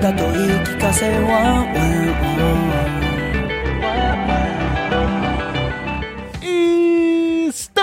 [0.00, 2.85] だと言い聞かせはうんうん。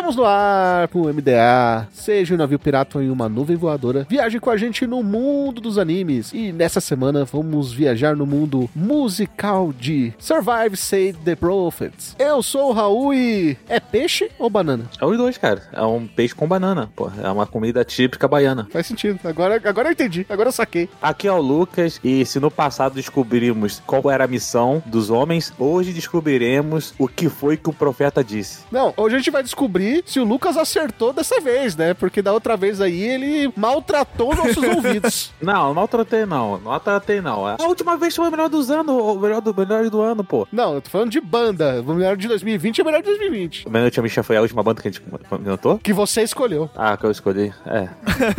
[0.03, 1.87] Estamos no ar com o MDA.
[1.93, 4.05] Seja um navio pirata em uma nuvem voadora.
[4.09, 6.33] Viaje com a gente no mundo dos animes.
[6.33, 12.17] E nessa semana vamos viajar no mundo musical de Survive Save the Prophets.
[12.19, 13.57] Eu sou o Raul e.
[13.69, 14.89] É peixe ou banana?
[14.99, 15.63] É os dois, cara.
[15.71, 17.09] É um peixe com banana, pô.
[17.23, 18.67] É uma comida típica baiana.
[18.73, 19.21] Faz sentido.
[19.23, 20.25] Agora, agora eu entendi.
[20.27, 20.89] Agora eu saquei.
[21.01, 25.53] Aqui é o Lucas e se no passado descobrimos qual era a missão dos homens,
[25.57, 28.65] hoje descobriremos o que foi que o profeta disse.
[28.69, 31.93] Não, hoje a gente vai descobrir se o Lucas acertou dessa vez, né?
[31.93, 35.31] Porque da outra vez aí ele maltratou nossos ouvidos.
[35.41, 36.51] Não, não maltratei não.
[36.53, 37.45] Não maltratei não.
[37.45, 40.47] A última vez foi o melhor dos anos, o melhor do, melhor do ano, pô.
[40.51, 41.81] Não, eu tô falando de banda.
[41.81, 43.67] O melhor de 2020 é o melhor de 2020.
[43.67, 45.77] O Meia-Noite Amisha foi a última banda que a gente cantou?
[45.79, 46.69] Que você escolheu.
[46.75, 47.53] Ah, que eu escolhi.
[47.65, 47.89] É.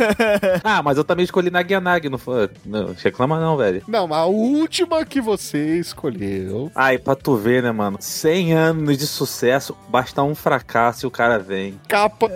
[0.63, 2.49] ah, mas eu também escolhi Nagianag, não foi?
[2.65, 3.83] Não, reclama não, velho.
[3.87, 6.71] Não, a última que você escolheu.
[6.75, 7.97] Ai, pra tu ver, né, mano?
[7.99, 11.79] 100 anos de sucesso, basta um fracasso e o cara vem.
[11.87, 12.27] Capa.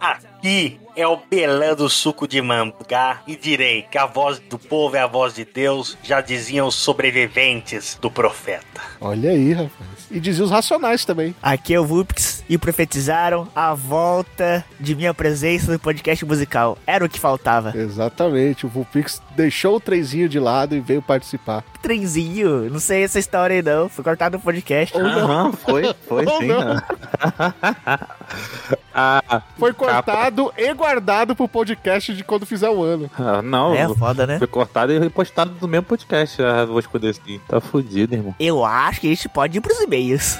[0.00, 4.96] Aqui é o Belã do suco de mangá e direi que a voz do povo
[4.96, 8.80] é a voz de Deus, já diziam os sobreviventes do profeta.
[9.00, 9.70] Olha aí, rapaz.
[10.10, 11.34] E dizia os racionais também.
[11.40, 16.76] Aqui é o Vulpix e profetizaram a volta de minha presença no podcast musical.
[16.84, 17.76] Era o que faltava.
[17.76, 18.66] Exatamente.
[18.66, 21.62] O Vulpix deixou o trenzinho de lado e veio participar.
[21.80, 23.88] Trenzinho, não sei essa história aí não.
[23.88, 24.96] Foi cortado no podcast.
[24.96, 26.46] Aham, foi, foi Ou sim.
[26.46, 26.74] não.
[26.74, 26.82] né?
[28.94, 30.87] ah, Foi cortado e guardado
[31.36, 33.10] pro podcast de quando fizer o ano.
[33.18, 33.74] ah, não.
[33.74, 34.38] É foda, né?
[34.38, 36.42] Foi cortado e repostado no mesmo podcast.
[36.42, 37.40] Ah, vou escolher assim.
[37.46, 38.34] Tá fudido, irmão.
[38.38, 40.38] Eu acho que a gente pode ir pros e-mails.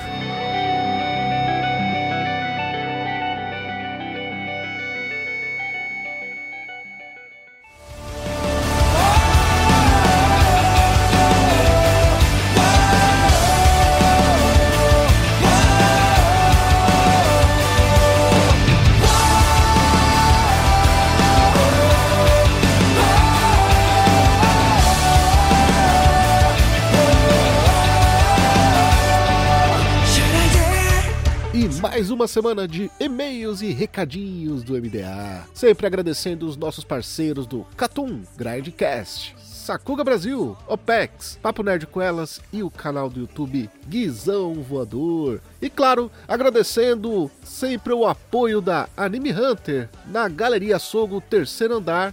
[32.18, 35.44] Uma semana de e-mails e recadinhos do MDA.
[35.54, 39.36] Sempre agradecendo os nossos parceiros do Catum Grindcast.
[39.38, 45.40] Sakuga Brasil, OPEX, Papo Nerd com Elas e o canal do YouTube Guizão Voador.
[45.62, 52.12] E claro, agradecendo sempre o apoio da Anime Hunter na Galeria Sogo Terceiro Andar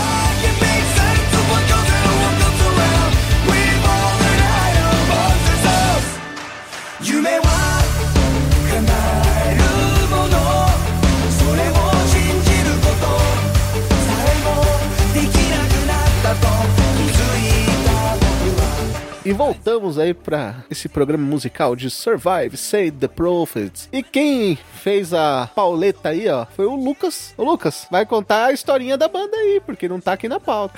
[19.23, 23.87] E voltamos aí pra esse programa musical de Survive, Say the Prophets.
[23.89, 27.33] E quem fez a pauleta aí, ó, foi o Lucas.
[27.37, 30.77] O Lucas, vai contar a historinha da banda aí, porque não tá aqui na pauta.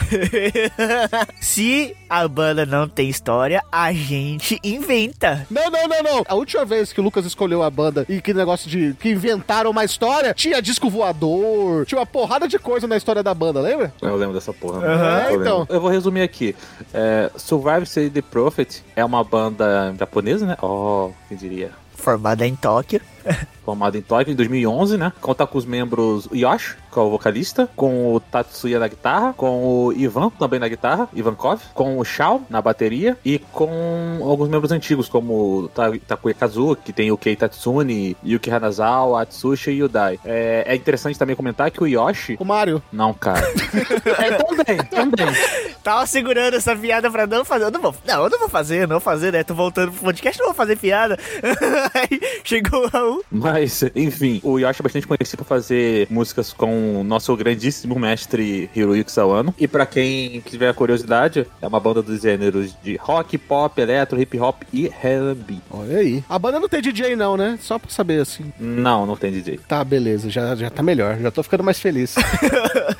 [1.41, 5.47] Se a banda não tem história, a gente inventa.
[5.49, 6.23] Não, não, não, não.
[6.27, 9.71] A última vez que o Lucas escolheu a banda e que negócio de que inventaram
[9.71, 13.91] uma história, tinha disco voador, tinha uma porrada de coisa na história da banda, lembra?
[13.99, 14.79] Eu lembro dessa porra.
[14.79, 14.87] né?
[15.25, 15.41] Eu lembro.
[15.41, 15.67] então.
[15.67, 16.55] Eu vou resumir aqui.
[16.93, 20.55] É, Survive Say the Prophet é uma banda japonesa, né?
[20.61, 21.71] Oh, quem diria?
[21.95, 23.01] Formada em Tóquio.
[23.63, 25.13] formado em Tóquio em 2011, né?
[25.21, 29.65] Conta com os membros Yoshi, que é o vocalista, com o Tatsuya na guitarra, com
[29.65, 34.71] o Ivan, também na guitarra, Ivankov, com o Shao na bateria e com alguns membros
[34.71, 35.69] antigos, como
[36.07, 40.19] Takuya Kazuo, que tem o Kei Tatsuni, Yuki Hanazawa, Atsushi e Yudai.
[40.23, 42.37] É, é interessante também comentar que o Yoshi...
[42.39, 42.81] O Mario.
[42.91, 43.41] Não, cara.
[44.19, 45.35] é, também, também.
[45.83, 47.65] Tava segurando essa piada pra não fazer.
[47.65, 49.43] Eu não vou, não, eu não vou fazer, não vou fazer, né?
[49.43, 51.17] Tô voltando pro podcast, não vou fazer piada.
[51.93, 53.23] Aí chegou o Raul.
[53.53, 58.67] Mas, enfim, o Yoshi é bastante conhecido por fazer músicas com o nosso grandíssimo mestre
[58.75, 59.53] Hiroyuki Sawano.
[59.59, 64.39] E pra quem tiver curiosidade, é uma banda dos gêneros de rock, pop, eletro, hip
[64.39, 65.57] hop e R&B.
[65.69, 66.23] Olha aí.
[66.27, 67.59] A banda não tem DJ não, né?
[67.61, 68.51] Só pra saber assim.
[68.59, 69.59] Não, não tem DJ.
[69.67, 70.31] Tá, beleza.
[70.31, 71.19] Já, já tá melhor.
[71.19, 72.15] Já tô ficando mais feliz.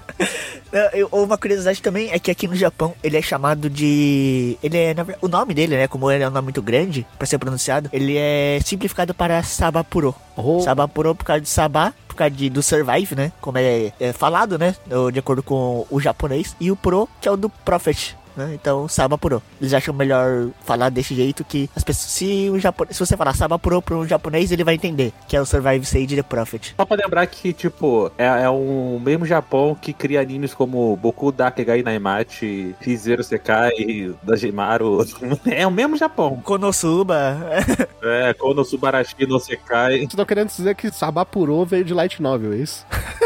[0.73, 4.57] É, eu- Uma curiosidade também é que aqui no Japão ele é chamado de.
[4.63, 4.93] Ele é.
[4.93, 5.87] na O nome dele, né?
[5.87, 10.15] Como ele é um nome muito grande pra ser pronunciado, ele é simplificado para Sabapuro.
[10.35, 10.59] Oh.
[10.61, 13.31] Sabapuro por causa de Sabá, por causa de, do Survive, né?
[13.39, 14.75] Como é, é falado, né?
[15.11, 16.55] De acordo com o japonês.
[16.59, 18.17] E o Pro, que é o do Prophet.
[18.35, 18.51] Né?
[18.53, 19.41] Então, Sabapuro.
[19.61, 22.11] Eles acham melhor falar desse jeito que as pessoas.
[22.11, 25.45] Se, o se você falar Sabapuro para um japonês, ele vai entender que é o
[25.45, 26.73] Survive Sage The Prophet.
[26.75, 31.31] Só pra lembrar que, tipo, é, é o mesmo Japão que cria animes como Boku
[31.31, 35.03] Dakegai Naimachi, Rizero Sekai, Dajimaru.
[35.45, 36.41] É o mesmo Japão.
[36.43, 37.37] Konosuba.
[38.03, 39.93] É, Konosubarashi no Sekai.
[39.99, 42.85] Vocês estão querendo dizer que Sabapuro veio de Light Novel, é isso?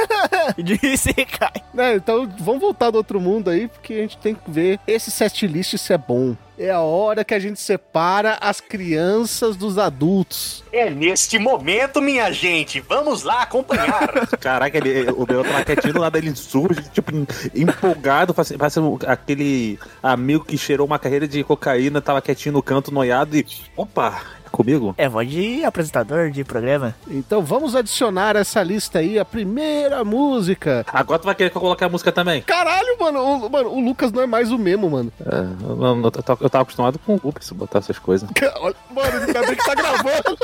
[0.55, 1.63] de Sekai.
[1.75, 5.09] É, então vamos voltar do outro mundo aí, porque a gente tem que ver esse
[5.11, 6.35] setlist se é bom.
[6.59, 10.63] É a hora que a gente separa as crianças dos adultos.
[10.73, 12.79] É neste momento, minha gente.
[12.81, 14.27] Vamos lá acompanhar.
[14.41, 17.11] Caraca, ele, o meu tava quietinho do lado, ele surge, tipo,
[17.55, 18.75] empolgado, faz- faz
[19.07, 23.45] aquele amigo que cheirou uma carreira de cocaína, tava quietinho no canto, noiado e.
[23.75, 24.21] Opa,
[24.57, 24.93] comigo?
[24.97, 26.95] É voz de apresentador de programa.
[27.07, 30.83] Então vamos adicionar essa lista aí, a primeira música.
[30.91, 32.41] Agora tu vai querer que eu coloque a música também?
[32.41, 35.11] Caralho, mano, o, mano, o Lucas não é mais o mesmo, mano.
[35.23, 38.27] É, eu, eu- eu tava- eu tava acostumado com o Ups botar essas coisas.
[38.59, 40.37] Olha, Mano, ainda bem que tá gravando.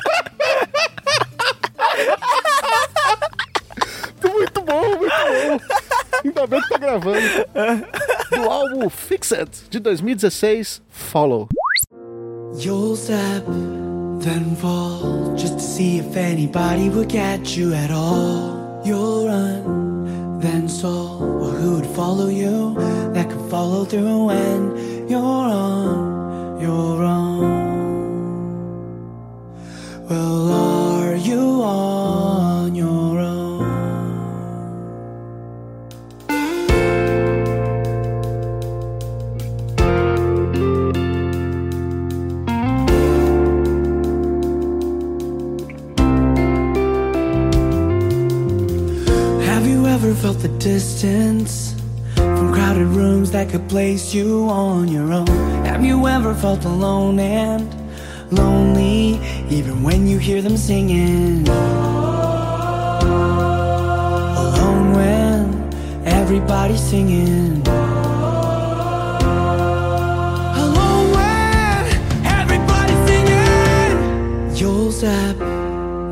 [4.33, 5.59] Muito bom, muito bom.
[6.23, 7.19] Ainda bem que tá gravando.
[8.29, 11.47] Do álbum Fixed, de 2016, Follow.
[12.55, 13.45] You'll step,
[14.19, 18.81] then fall, just to see if anybody will catch you at all.
[18.83, 21.19] You'll run, then stall.
[21.19, 22.75] Well, who would follow you
[23.13, 27.59] that could follow through when you're on your own?
[30.09, 31.88] Well, are you on
[50.09, 51.75] Have you ever felt the distance
[52.15, 55.27] from crowded rooms that could place you on your own?
[55.65, 57.71] Have you ever felt alone and
[58.31, 59.19] lonely
[59.51, 61.47] even when you hear them singing?
[64.57, 65.73] Alone when
[66.07, 67.61] everybody's singing.
[70.57, 71.85] Alone when
[72.25, 74.55] everybody's singing.
[74.55, 75.58] You'll step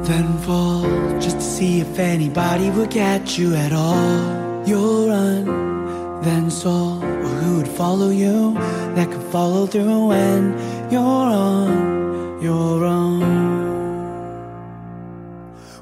[0.08, 0.84] then fall
[1.20, 4.66] just to see if anybody would catch you at all.
[4.66, 7.04] You'll run, then stall.
[7.04, 8.54] Or who would follow you
[8.96, 10.42] that could follow through when
[10.90, 13.20] you're on your own?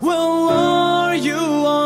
[0.02, 1.85] Well, are you on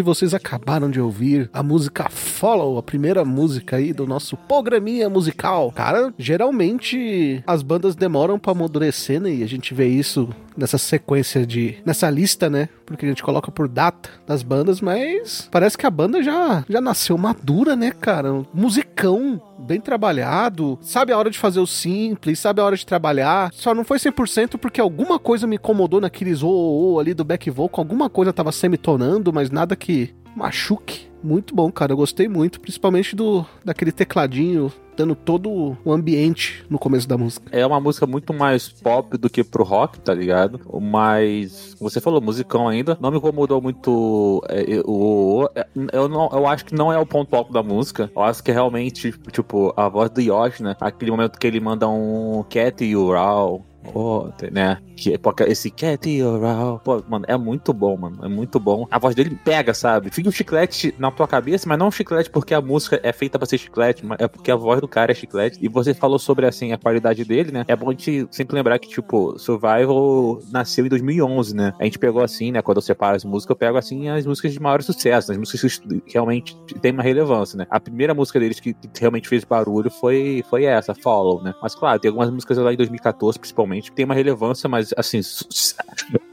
[0.00, 5.10] e vocês acabaram de ouvir a música Follow, a primeira música aí do nosso programinha
[5.10, 5.70] musical.
[5.72, 9.30] Cara, geralmente as bandas demoram pra amadurecer, né?
[9.32, 10.28] E a gente vê isso
[10.60, 11.78] nessa sequência de.
[11.84, 12.68] nessa lista, né?
[12.84, 16.80] Porque a gente coloca por data das bandas, mas parece que a banda já, já
[16.80, 18.44] nasceu madura, né, cara?
[18.52, 23.50] Musicão bem trabalhado, sabe a hora de fazer o simples, sabe a hora de trabalhar.
[23.52, 27.82] Só não foi 100% porque alguma coisa me incomodou naqueles o ali do back vocal,
[27.82, 31.08] alguma coisa tava semitonando, mas nada que machuque.
[31.22, 36.78] Muito bom, cara, eu gostei muito, principalmente do daquele tecladinho dando todo o ambiente no
[36.78, 37.46] começo da música.
[37.50, 40.60] É uma música muito mais pop do que pro rock, tá ligado?
[40.80, 46.46] Mas você falou musicão ainda, não me incomodou muito é, o, é, eu não, eu
[46.46, 48.10] acho que não é o ponto alto da música.
[48.14, 50.76] Eu acho que é realmente tipo a voz do Yoshi, né?
[50.78, 53.10] Aquele momento que ele manda um cat e o
[53.94, 54.78] Oh, né?
[54.96, 56.06] Que, esse cat.
[56.84, 58.24] Pô, mano, é muito bom, mano.
[58.24, 58.86] É muito bom.
[58.90, 60.10] A voz dele pega, sabe?
[60.10, 63.38] Fica um chiclete na tua cabeça, mas não um chiclete porque a música é feita
[63.38, 65.58] pra ser chiclete, mas é porque a voz do cara é chiclete.
[65.60, 67.64] E você falou sobre, assim, a qualidade dele, né?
[67.66, 71.72] É bom a gente sempre lembrar que, tipo, Survival nasceu em 2011, né?
[71.78, 72.60] A gente pegou, assim, né?
[72.60, 75.78] Quando eu separo as músicas, eu pego, assim, as músicas de maior sucesso, as músicas
[75.78, 77.66] que realmente têm uma relevância, né?
[77.70, 81.54] A primeira música deles que realmente fez barulho foi, foi essa, Follow, né?
[81.62, 85.20] Mas, claro, tem algumas músicas lá em 2014, principalmente, tem uma relevância, mas, assim,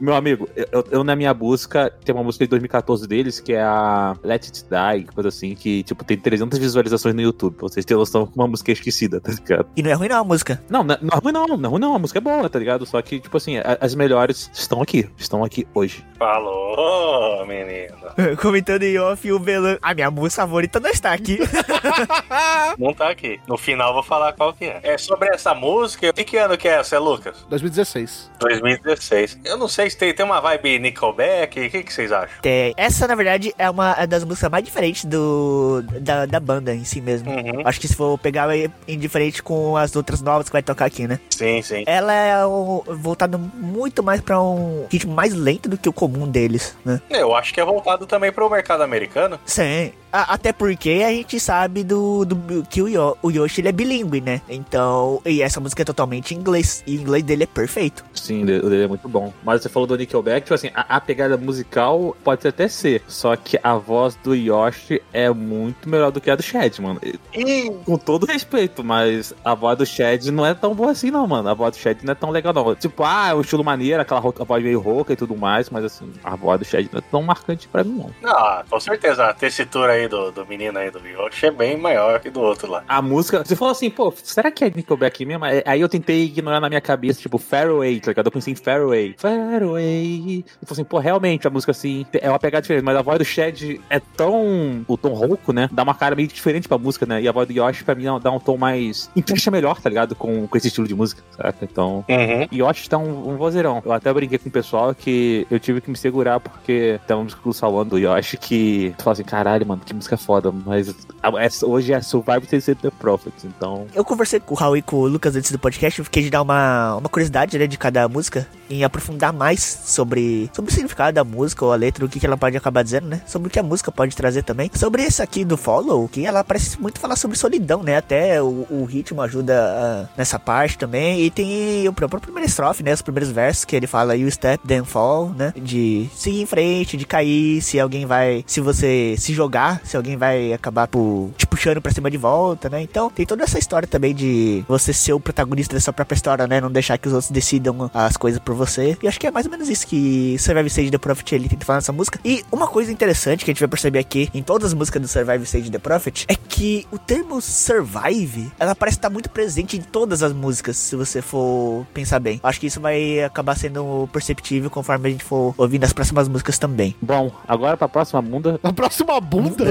[0.00, 3.62] meu amigo, eu, eu, na minha busca, tem uma música de 2014 deles, que é
[3.62, 7.84] a Let It Die, coisa assim, que, tipo, tem 300 visualizações no YouTube, pra vocês
[7.84, 9.66] terem noção uma música é esquecida, tá ligado?
[9.76, 10.62] E não é ruim não a música.
[10.68, 12.58] Não, não, não é ruim não, não é ruim não, a música é boa, tá
[12.58, 12.86] ligado?
[12.86, 16.04] Só que, tipo assim, a- as melhores estão aqui, estão aqui hoje.
[16.18, 17.96] Falou, menino.
[18.40, 19.78] Comentando em off, o Belan.
[19.82, 21.38] A minha música favorita não está aqui.
[22.78, 23.40] Não tá aqui.
[23.46, 24.80] No final eu vou falar qual que é.
[24.82, 26.12] É sobre essa música.
[26.16, 27.27] E que ano que é essa, é, Lucas?
[27.48, 28.30] 2016.
[28.40, 29.38] 2016.
[29.44, 31.66] Eu não sei se tem, tem uma vibe Nickelback.
[31.66, 32.40] O que, que vocês acham?
[32.42, 32.74] Tem.
[32.76, 37.00] Essa, na verdade, é uma das músicas mais diferentes do, da, da banda em si
[37.00, 37.30] mesmo.
[37.30, 37.62] Uhum.
[37.64, 41.06] Acho que se for pegar é indiferente com as outras novas que vai tocar aqui,
[41.06, 41.18] né?
[41.30, 41.84] Sim, sim.
[41.86, 46.26] Ela é um- voltada muito mais pra um ritmo mais lento do que o comum
[46.28, 47.00] deles, né?
[47.10, 49.38] Eu acho que é voltado também pro mercado americano.
[49.44, 49.92] Sim.
[50.12, 53.72] A- até porque a gente sabe do, do que o, Yo- o Yoshi ele é
[53.72, 54.40] bilíngue, né?
[54.48, 56.82] Então, e essa música é totalmente em inglês.
[56.86, 58.04] E o inglês dele é perfeito.
[58.14, 59.32] Sim, o dele é muito bom.
[59.44, 63.36] Mas você falou do Nickelback, tipo assim, a, a pegada musical pode até ser, só
[63.36, 67.00] que a voz do Yoshi é muito melhor do que a do Chad, mano.
[67.34, 71.26] E, com todo respeito, mas a voz do Chad não é tão boa assim, não,
[71.26, 71.48] mano.
[71.48, 72.74] A voz do Chad não é tão legal, não.
[72.74, 75.84] Tipo, ah, é um estilo maneiro, aquela a voz meio rouca e tudo mais, mas
[75.84, 78.10] assim, a voz do Chad não é tão marcante pra mim, não.
[78.30, 79.26] Ah, com certeza.
[79.26, 82.70] A tessitura aí do, do menino aí do Yoshi é bem maior que do outro
[82.70, 82.84] lá.
[82.86, 85.44] A música, você falou assim, pô, será que é Nickelback mesmo?
[85.44, 88.26] Aí- Aí eu tentei ignorar na minha cabeça, tipo, Fairway, tá ligado?
[88.26, 89.14] Eu pensei em Fairway.
[89.18, 90.44] Fairway.
[90.62, 93.18] E falei assim, pô, realmente, a música assim, é uma pegada diferente, mas a voz
[93.18, 94.84] do Chad é tão.
[94.86, 95.68] O tom rouco, né?
[95.72, 97.20] Dá uma cara meio diferente pra música, né?
[97.22, 99.10] E a voz do Yoshi, pra mim, dá um tom mais.
[99.16, 100.14] encaixa melhor, tá ligado?
[100.14, 101.56] Com, com esse estilo de música, saca?
[101.62, 102.04] Então.
[102.08, 102.46] Uhum.
[102.52, 103.82] Yoshi tá um, um vozeirão.
[103.84, 107.24] Eu até brinquei com o pessoal que eu tive que me segurar porque tem uma
[107.24, 110.52] música que o falando do Yoshi que tu fala assim, caralho, mano, que música foda.
[110.52, 113.86] Mas a- essa- hoje é Survival to The Prophets, então.
[113.94, 116.30] Eu conversei com o Raul e com o Lucas antes do podcast, eu fiquei de
[116.30, 121.14] dar uma, uma curiosidade, né, de cada música, em aprofundar mais sobre, sobre o significado
[121.14, 123.22] da música ou a letra, o que, que ela pode acabar dizendo, né?
[123.26, 124.70] Sobre o que a música pode trazer também.
[124.74, 127.96] Sobre esse aqui do Follow, que ela parece muito falar sobre solidão, né?
[127.96, 131.22] Até o, o ritmo ajuda ah, nessa parte também.
[131.22, 132.92] E tem o próprio primeiro estrofe, né?
[132.92, 135.52] Os primeiros versos que ele fala You step, then fall, né?
[135.56, 138.44] De seguir em frente, de cair, se alguém vai.
[138.46, 142.68] Se você se jogar se alguém vai acabar por te puxando pra cima de volta,
[142.68, 142.82] né?
[142.82, 146.46] Então tem toda essa história também de você ser o protagonista da sua própria história,
[146.46, 146.60] né?
[146.60, 148.96] Não deixar que os outros decidam as coisas por você.
[149.02, 151.64] E acho que é mais ou menos isso que Survive Stage The Prophet ele tenta
[151.64, 152.18] falar nessa música.
[152.24, 155.08] E uma coisa interessante que a gente vai perceber aqui em todas as músicas do
[155.08, 159.80] Survive Stage The Prophet é que o termo survive, ela parece estar muito presente em
[159.80, 162.40] todas as músicas, se você for pensar bem.
[162.42, 166.58] Acho que isso vai acabar sendo perceptível conforme a gente for ouvindo as próximas músicas
[166.58, 166.94] também.
[167.00, 168.58] Bom, agora pra próxima bunda.
[168.62, 169.67] A próxima bunda?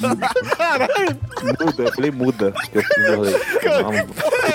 [0.00, 0.28] muda.
[0.56, 1.20] Caralho.
[1.60, 2.54] Muda, eu falei muda.
[2.72, 3.34] Eu falei,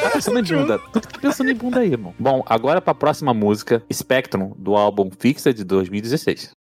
[0.02, 0.80] tá pensando em bunda.
[0.92, 2.14] Tu tá pensando em bunda aí, irmão.
[2.20, 6.57] Bom, agora pra próxima música, Spectrum, do álbum Fixa de 2016.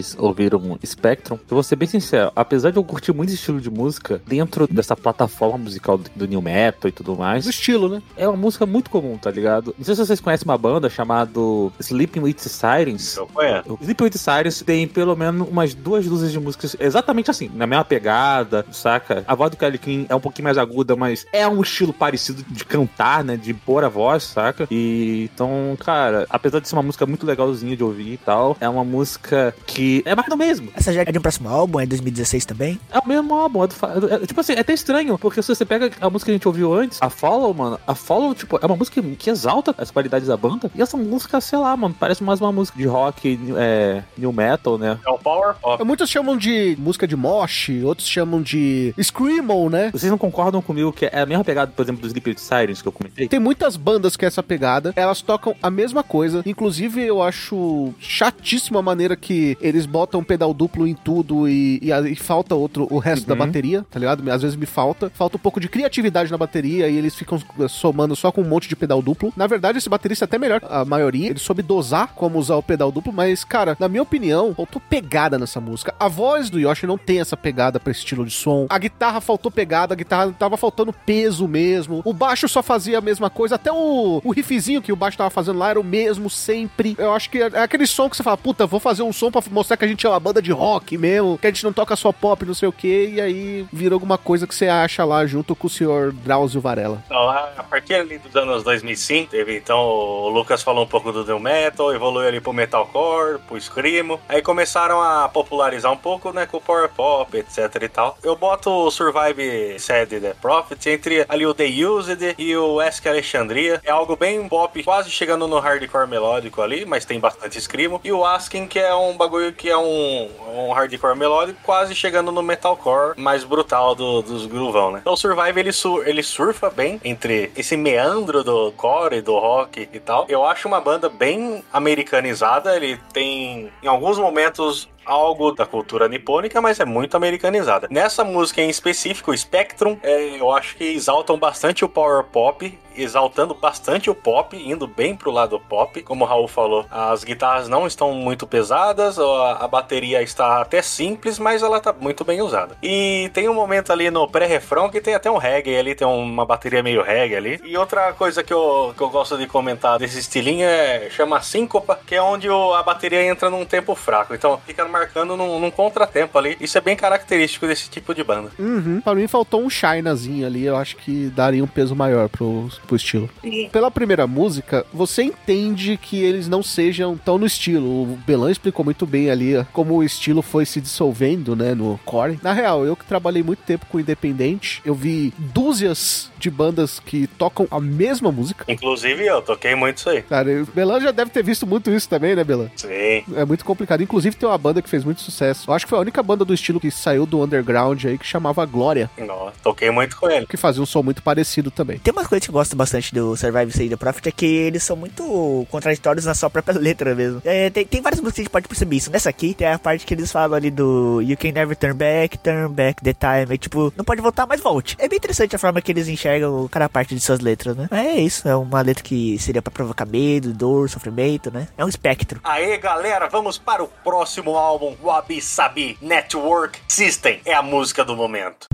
[0.00, 1.36] Vocês ouviram Spectrum?
[1.36, 4.66] Eu vou ser bem sincero, apesar de eu curtir muito esse estilo de música, dentro
[4.66, 8.02] dessa plataforma musical do, do New Metal e tudo mais, Do estilo, né?
[8.16, 9.74] é uma música muito comum, tá ligado?
[9.76, 11.40] Não sei se vocês conhecem uma banda chamada
[11.78, 13.16] Sleeping with Sirens.
[13.16, 13.78] Eu conheço.
[13.80, 17.84] Sleeping with Sirens tem pelo menos umas duas dúzias de músicas exatamente assim, na mesma
[17.84, 19.24] pegada, saca?
[19.26, 22.44] A voz do Kelly King é um pouquinho mais aguda, mas é um estilo parecido
[22.48, 23.36] de cantar, né?
[23.36, 24.66] De pôr a voz, saca?
[24.70, 28.68] E então, cara, apesar de ser uma música muito legalzinha de ouvir e tal, é
[28.68, 30.68] uma música que é mais do mesmo.
[30.74, 32.78] Essa já é de um próximo álbum, é 2016 também.
[32.92, 33.64] É o mesmo álbum.
[33.64, 36.26] É do, fa- é- tipo assim, é até estranho, porque se você pega a música
[36.26, 39.30] que a gente ouviu antes, a Follow, mano, a Follow, tipo, é uma música que
[39.30, 40.70] exalta as qualidades da banda.
[40.74, 44.78] E essa música, sei lá, mano, parece mais uma música de rock, é, new metal,
[44.78, 44.98] né?
[45.06, 45.82] É o Power Pop.
[45.84, 49.90] Muitos chamam de música de mosh, outros chamam de screamo, né?
[49.92, 52.82] Vocês não concordam comigo que é a mesma pegada, por exemplo, dos Sleep With Sirens
[52.82, 53.28] que eu comentei?
[53.28, 56.42] Tem muitas bandas que é essa pegada, elas tocam a mesma coisa.
[56.46, 61.90] Inclusive, eu acho chatíssima a maneira que eles botam pedal duplo em tudo e, e,
[62.12, 63.38] e falta outro, o resto da Uhum.
[63.40, 64.28] bateria, tá ligado?
[64.30, 65.10] Às vezes me falta.
[65.14, 68.48] Falta um pouco de criatividade na bateria e eles ficam eh, somando só com um
[68.48, 69.32] monte de pedal duplo.
[69.36, 71.30] Na verdade, esse baterista é até melhor a maioria.
[71.30, 75.38] Ele soube dosar como usar o pedal duplo, mas, cara, na minha opinião, faltou pegada
[75.38, 75.94] nessa música.
[75.98, 78.66] A voz do Yoshi não tem essa pegada pra esse estilo de som.
[78.68, 82.02] A guitarra faltou pegada, a guitarra tava faltando peso mesmo.
[82.04, 83.54] O baixo só fazia a mesma coisa.
[83.54, 86.94] Até o, o riffzinho que o baixo tava fazendo lá era o mesmo sempre.
[86.98, 89.30] Eu acho que é é aquele som que você fala, puta, vou fazer um som
[89.30, 91.72] pra mostrar que a gente é uma banda de rock mesmo, que a gente não
[91.72, 95.04] toca só pop, não sei o que, e aí vira alguma coisa que você acha
[95.04, 97.02] lá junto com o senhor Drauzio Varela.
[97.10, 101.38] A partir ali dos anos 2005, teve então o Lucas falou um pouco do New
[101.38, 104.20] Metal, evoluiu ali pro Metalcore, pro Screamo.
[104.28, 108.18] Aí começaram a popularizar um pouco, né, com o Power Pop, etc e tal.
[108.22, 113.06] Eu boto o Survive Said The Prophet entre ali o The Used e o Ask
[113.06, 113.80] Alexandria.
[113.84, 118.00] É algo bem pop, quase chegando no hardcore melódico ali, mas tem bastante Screamo.
[118.02, 122.32] E o Asking, que é um bagulho que é um, um hardcore melódico, quase chegando
[122.32, 124.98] no Metalcore mais brutal do- dos groovão, né?
[125.02, 125.70] Então o Survive ele,
[126.06, 130.24] ele surfa bem entre esse meandro do core, do rock e tal.
[130.30, 132.74] Eu acho uma banda bem americanizada.
[132.74, 137.86] Ele tem, em alguns momentos, algo da cultura nipônica, mas é muito americanizada.
[137.90, 143.54] Nessa música em específico, Spectrum, é, eu acho que exaltam bastante o power pop, exaltando
[143.54, 146.02] bastante o pop, indo bem pro lado pop.
[146.02, 151.38] Como o Raul falou, as guitarras não estão muito pesadas, a, bateria está até simples,
[151.38, 152.76] mas ela tá muito bem usada.
[152.82, 156.44] E tem um momento ali no pré-refrão que tem até um reggae ali, tem uma
[156.44, 157.60] bateria meio reggae ali.
[157.64, 161.98] E outra coisa que eu, que eu gosto de comentar desse estilinho é chama síncopa,
[162.06, 164.34] que é onde o- a bateria entra num tempo fraco.
[164.34, 166.56] Então fica marcando num, num contratempo ali.
[166.60, 168.50] Isso é bem característico desse tipo de banda.
[168.58, 169.00] Uhum.
[169.00, 172.96] Pra mim faltou um Chinazinho ali, eu acho que daria um peso maior pro, pro
[172.96, 173.30] estilo.
[173.70, 178.02] Pela primeira música, você entende que eles não sejam tão no estilo.
[178.02, 182.40] O Belan explicou muito bem ali como o estilo foi se dissolvendo, né, no core.
[182.42, 187.26] Na real, eu que trabalhei muito tempo com independente, eu vi dúzias de bandas que
[187.26, 188.64] tocam a mesma música.
[188.68, 190.22] Inclusive eu toquei muito isso aí.
[190.22, 192.70] Cara, o Belan já deve ter visto muito isso também, né, Belan?
[192.76, 193.24] Sim.
[193.34, 194.02] É muito complicado.
[194.02, 195.70] Inclusive, tem uma banda que fez muito sucesso.
[195.70, 198.26] Eu acho que foi a única banda do estilo que saiu do underground aí que
[198.26, 200.46] chamava Glória, Nossa, toquei muito com ele.
[200.46, 201.98] que fazia um som muito parecido também.
[201.98, 204.82] Tem umas coisas que eu gosto bastante do Survive Save the Prophet é que eles
[204.82, 207.40] são muito contraditórios na sua própria letra mesmo.
[207.44, 209.10] É, tem, tem várias músicas que a gente pode perceber isso.
[209.10, 212.38] Nessa aqui tem a parte que eles falam ali do You can never turn back,
[212.38, 213.54] turn back the time.
[213.54, 214.96] É tipo, não pode voltar, mas volte.
[214.98, 216.29] É bem interessante a forma que eles enxergam
[216.70, 217.88] cada parte de suas letras, né?
[217.90, 221.68] É isso, é uma letra que seria pra provocar medo, dor, sofrimento, né?
[221.76, 222.40] É um espectro.
[222.44, 227.40] Aê, galera, vamos para o próximo álbum, Wabi Sabi Network System.
[227.44, 228.66] É a música do momento.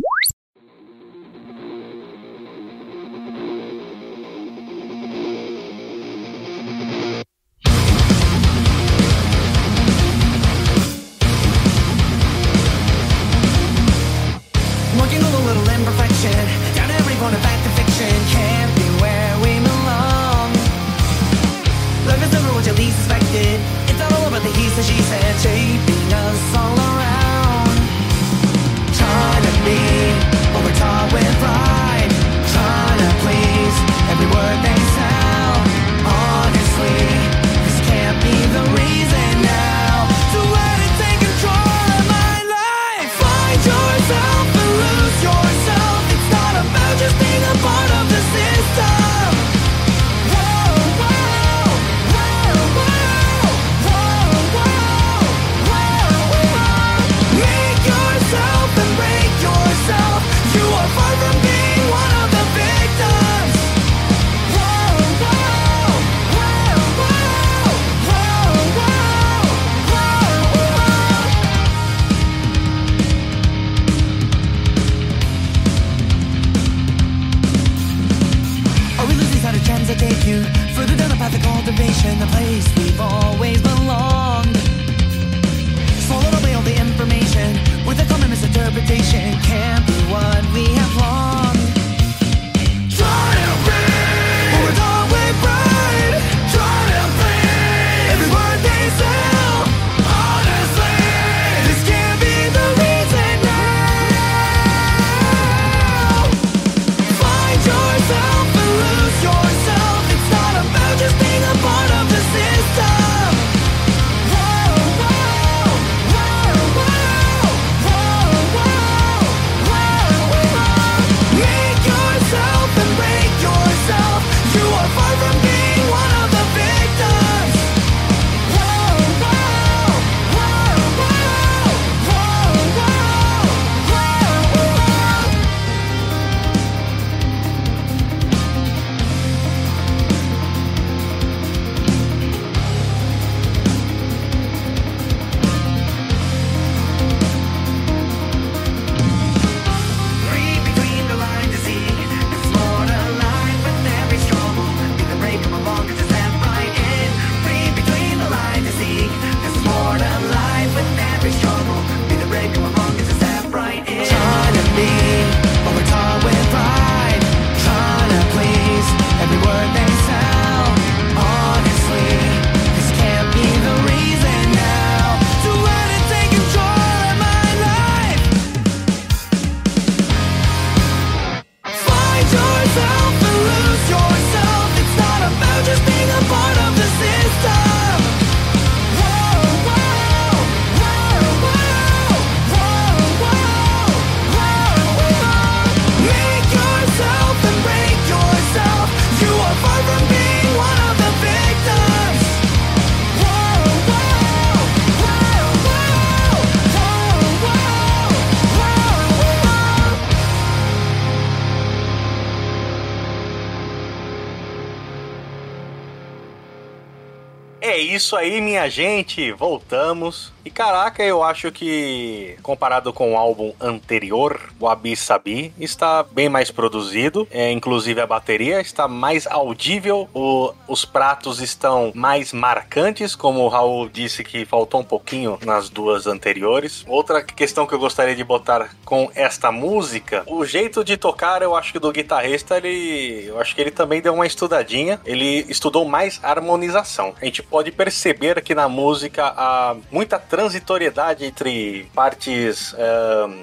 [218.07, 219.33] Isso aí, minha gente.
[219.33, 220.33] Voltamos.
[220.45, 226.29] E caraca, eu acho que comparado com o álbum anterior, o Abi Sabi, está bem
[226.29, 227.27] mais produzido.
[227.33, 230.09] É, inclusive a bateria está mais audível.
[230.15, 235.69] o- os pratos estão mais marcantes, como o Raul disse que faltou um pouquinho nas
[235.69, 236.85] duas anteriores.
[236.87, 241.57] Outra questão que eu gostaria de botar com esta música, o jeito de tocar, eu
[241.57, 245.01] acho que do guitarrista, ele, eu acho que ele também deu uma estudadinha.
[245.05, 247.15] Ele estudou mais harmonização.
[247.21, 247.96] A gente pode perceber
[248.39, 252.75] aqui na música há muita transitoriedade entre partes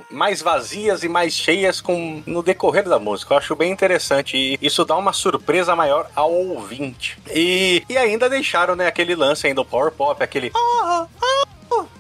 [0.10, 3.34] mais vazias e mais cheias com, no decorrer da música.
[3.34, 7.18] Eu acho bem interessante e isso dá uma surpresa maior ao ouvinte.
[7.34, 11.44] E, e ainda deixaram né, aquele lance ainda do power pop, aquele ah, ah,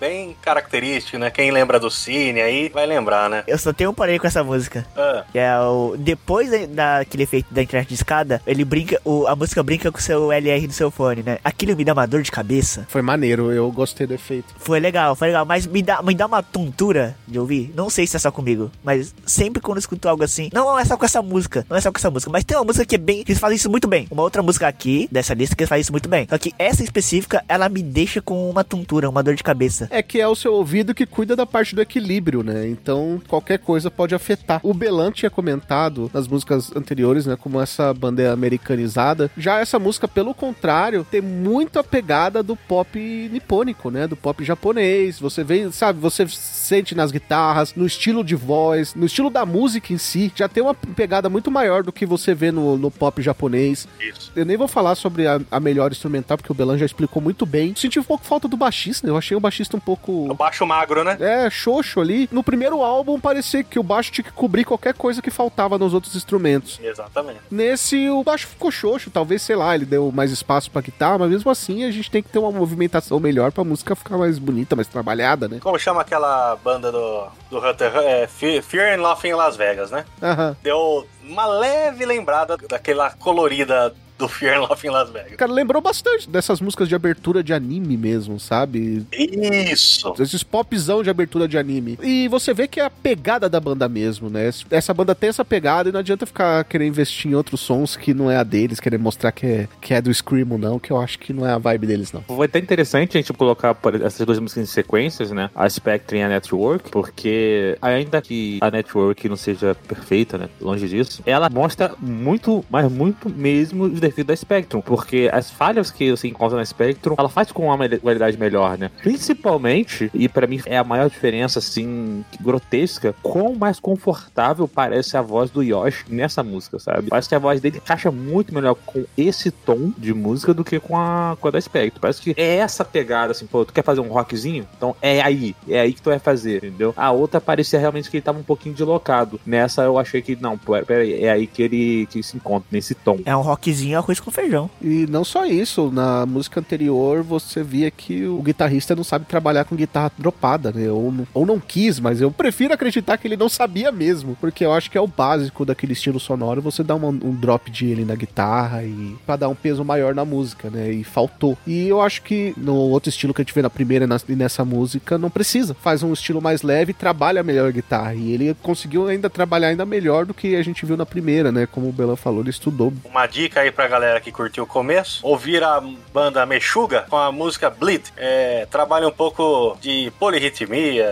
[0.03, 1.31] bem característico, né?
[1.31, 3.43] Quem lembra do Cine aí vai lembrar, né?
[3.47, 4.85] Eu só tenho um porém com essa música.
[4.97, 5.95] Ah, Que é o.
[5.97, 8.99] Depois da- daquele efeito da internet de escada, ele brinca.
[9.05, 11.37] O, a música brinca com o seu LR do seu fone, né?
[11.41, 12.85] Aquilo me dá uma dor de cabeça.
[12.89, 14.53] Foi maneiro, eu gostei do efeito.
[14.57, 17.71] Foi legal, foi legal, mas me dá, me dá uma tontura de ouvir.
[17.73, 20.79] Não sei se é só comigo, mas sempre quando eu escuto algo assim, não, não
[20.79, 22.85] é só com essa música, não é só com essa música, mas tem uma música
[22.85, 24.05] que é bem, que eles fazem isso muito bem.
[24.11, 26.27] Uma outra música aqui, dessa lista, que eles fazem isso muito bem.
[26.29, 29.87] Só que essa específica, ela me deixa com uma tontura, uma dor de cabeça.
[29.93, 32.67] É que é o seu ouvido que cuida da parte do equilíbrio, né?
[32.67, 34.59] Então qualquer coisa pode afetar.
[34.63, 37.35] O Belan tinha comentado nas músicas anteriores, né?
[37.35, 39.29] Como essa banda é americanizada.
[39.37, 42.97] Já essa música, pelo contrário, tem muito a pegada do pop
[43.31, 44.07] nipônico, né?
[44.07, 45.19] Do pop japonês.
[45.19, 49.93] Você vê, sabe, você sente nas guitarras, no estilo de voz, no estilo da música
[49.93, 50.31] em si.
[50.35, 53.87] Já tem uma pegada muito maior do que você vê no, no pop japonês.
[53.99, 54.31] isso.
[54.35, 57.45] Eu nem vou falar sobre a, a melhor instrumental, porque o Belan já explicou muito
[57.45, 57.75] bem.
[57.77, 59.11] Senti um pouco falta do baixista, né?
[59.11, 60.33] Eu achei o baixista um O pouco.
[60.35, 61.17] baixo magro, né?
[61.19, 62.27] É, xoxo ali.
[62.31, 65.93] No primeiro álbum parecia que o baixo tinha que cobrir qualquer coisa que faltava nos
[65.93, 66.79] outros instrumentos.
[66.81, 67.39] Exatamente.
[67.51, 71.29] Nesse, o baixo ficou xoxo, talvez, sei lá, ele deu mais espaço pra guitarra, mas
[71.29, 74.75] mesmo assim a gente tem que ter uma movimentação melhor pra música ficar mais bonita,
[74.75, 75.59] mais trabalhada, né?
[75.61, 77.91] Como chama aquela banda do, do Hunter?
[77.97, 80.05] É, Fe- Fear and Laughing em Las Vegas, né?
[80.21, 80.55] Aham.
[80.61, 85.35] Deu uma leve lembrada daquela colorida do Fear Laughing em Las Vegas.
[85.35, 89.05] Cara, lembrou bastante dessas músicas de abertura de anime mesmo, sabe?
[89.11, 90.13] Isso!
[90.19, 91.99] Esses popzão de abertura de anime.
[92.01, 94.49] E você vê que é a pegada da banda mesmo, né?
[94.71, 98.13] Essa banda tem essa pegada e não adianta ficar querendo investir em outros sons que
[98.13, 100.97] não é a deles, querer mostrar que é, que é do Screamo, não, que eu
[100.97, 102.21] acho que não é a vibe deles, não.
[102.21, 105.49] Foi até interessante a gente colocar essas duas músicas em sequências, né?
[105.53, 110.49] A Spectre e a Network, porque ainda que a Network não seja perfeita, né?
[110.61, 115.89] Longe disso, ela mostra muito, mas muito mesmo os defeitos da Spectrum, porque as falhas
[115.89, 118.91] que você encontra na Spectrum, ela faz com uma qualidade melhor, né?
[119.01, 125.21] Principalmente, e pra mim é a maior diferença, assim, grotesca, quão mais confortável parece a
[125.21, 127.09] voz do Yoshi nessa música, sabe?
[127.09, 130.79] Parece que a voz dele encaixa muito melhor com esse tom de música do que
[130.79, 131.99] com a, com a da Spectre.
[131.99, 134.67] Parece que é essa pegada, assim, pô, tu quer fazer um rockzinho?
[134.75, 136.93] Então é aí, é aí que tu vai fazer, entendeu?
[136.97, 139.39] A outra parecia realmente que ele tava um pouquinho deslocado.
[139.45, 142.67] Nessa eu achei que, não, pô, pera aí, é aí que ele que se encontra,
[142.71, 143.19] nesse tom.
[143.25, 144.69] É um rockzinho arroz com feijão.
[144.81, 149.65] E não só isso, na música anterior você via que o guitarrista não sabe trabalhar
[149.65, 150.89] com guitarra dropada, né?
[150.89, 154.65] Ou, não- ou não quis, mas eu prefiro acreditar que ele não sabia mesmo, porque
[154.65, 157.85] eu acho que é o básico daquele estilo sonoro, você dá uma- um drop de
[157.85, 160.91] ele na guitarra e pra dar um peso maior na música, né?
[160.91, 161.57] E faltou.
[161.67, 164.35] E eu acho que no outro estilo que a gente vê na primeira e e
[164.35, 165.73] nessa música não precisa.
[165.73, 168.13] Faz um estilo mais leve e trabalha melhor a guitarra.
[168.15, 171.65] E ele conseguiu ainda trabalhar ainda melhor do que a gente viu na primeira, né?
[171.65, 175.25] Como o Belan falou, ele estudou Uma dica aí pra galera que curtiu o começo:
[175.25, 175.81] ouvir a
[176.13, 178.03] banda Meshuga com a música Bleed.
[178.17, 181.05] É, trabalha um pouco de polirritmia.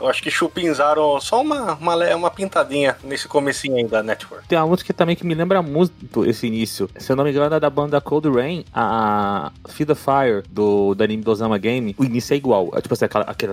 [0.00, 4.48] Eu acho que chupinzaram só uma, uma, uma pintadinha nesse comecinho aí da Network.
[4.48, 6.88] Tem uma música também que me lembra muito esse início.
[6.98, 10.94] Se eu não me engano, é da banda Cold Rain, a Feed the Fire, do,
[10.94, 11.94] do anime do Osama Game.
[11.98, 12.70] O início é igual.
[12.74, 13.52] É tipo assim, aquela, aquela,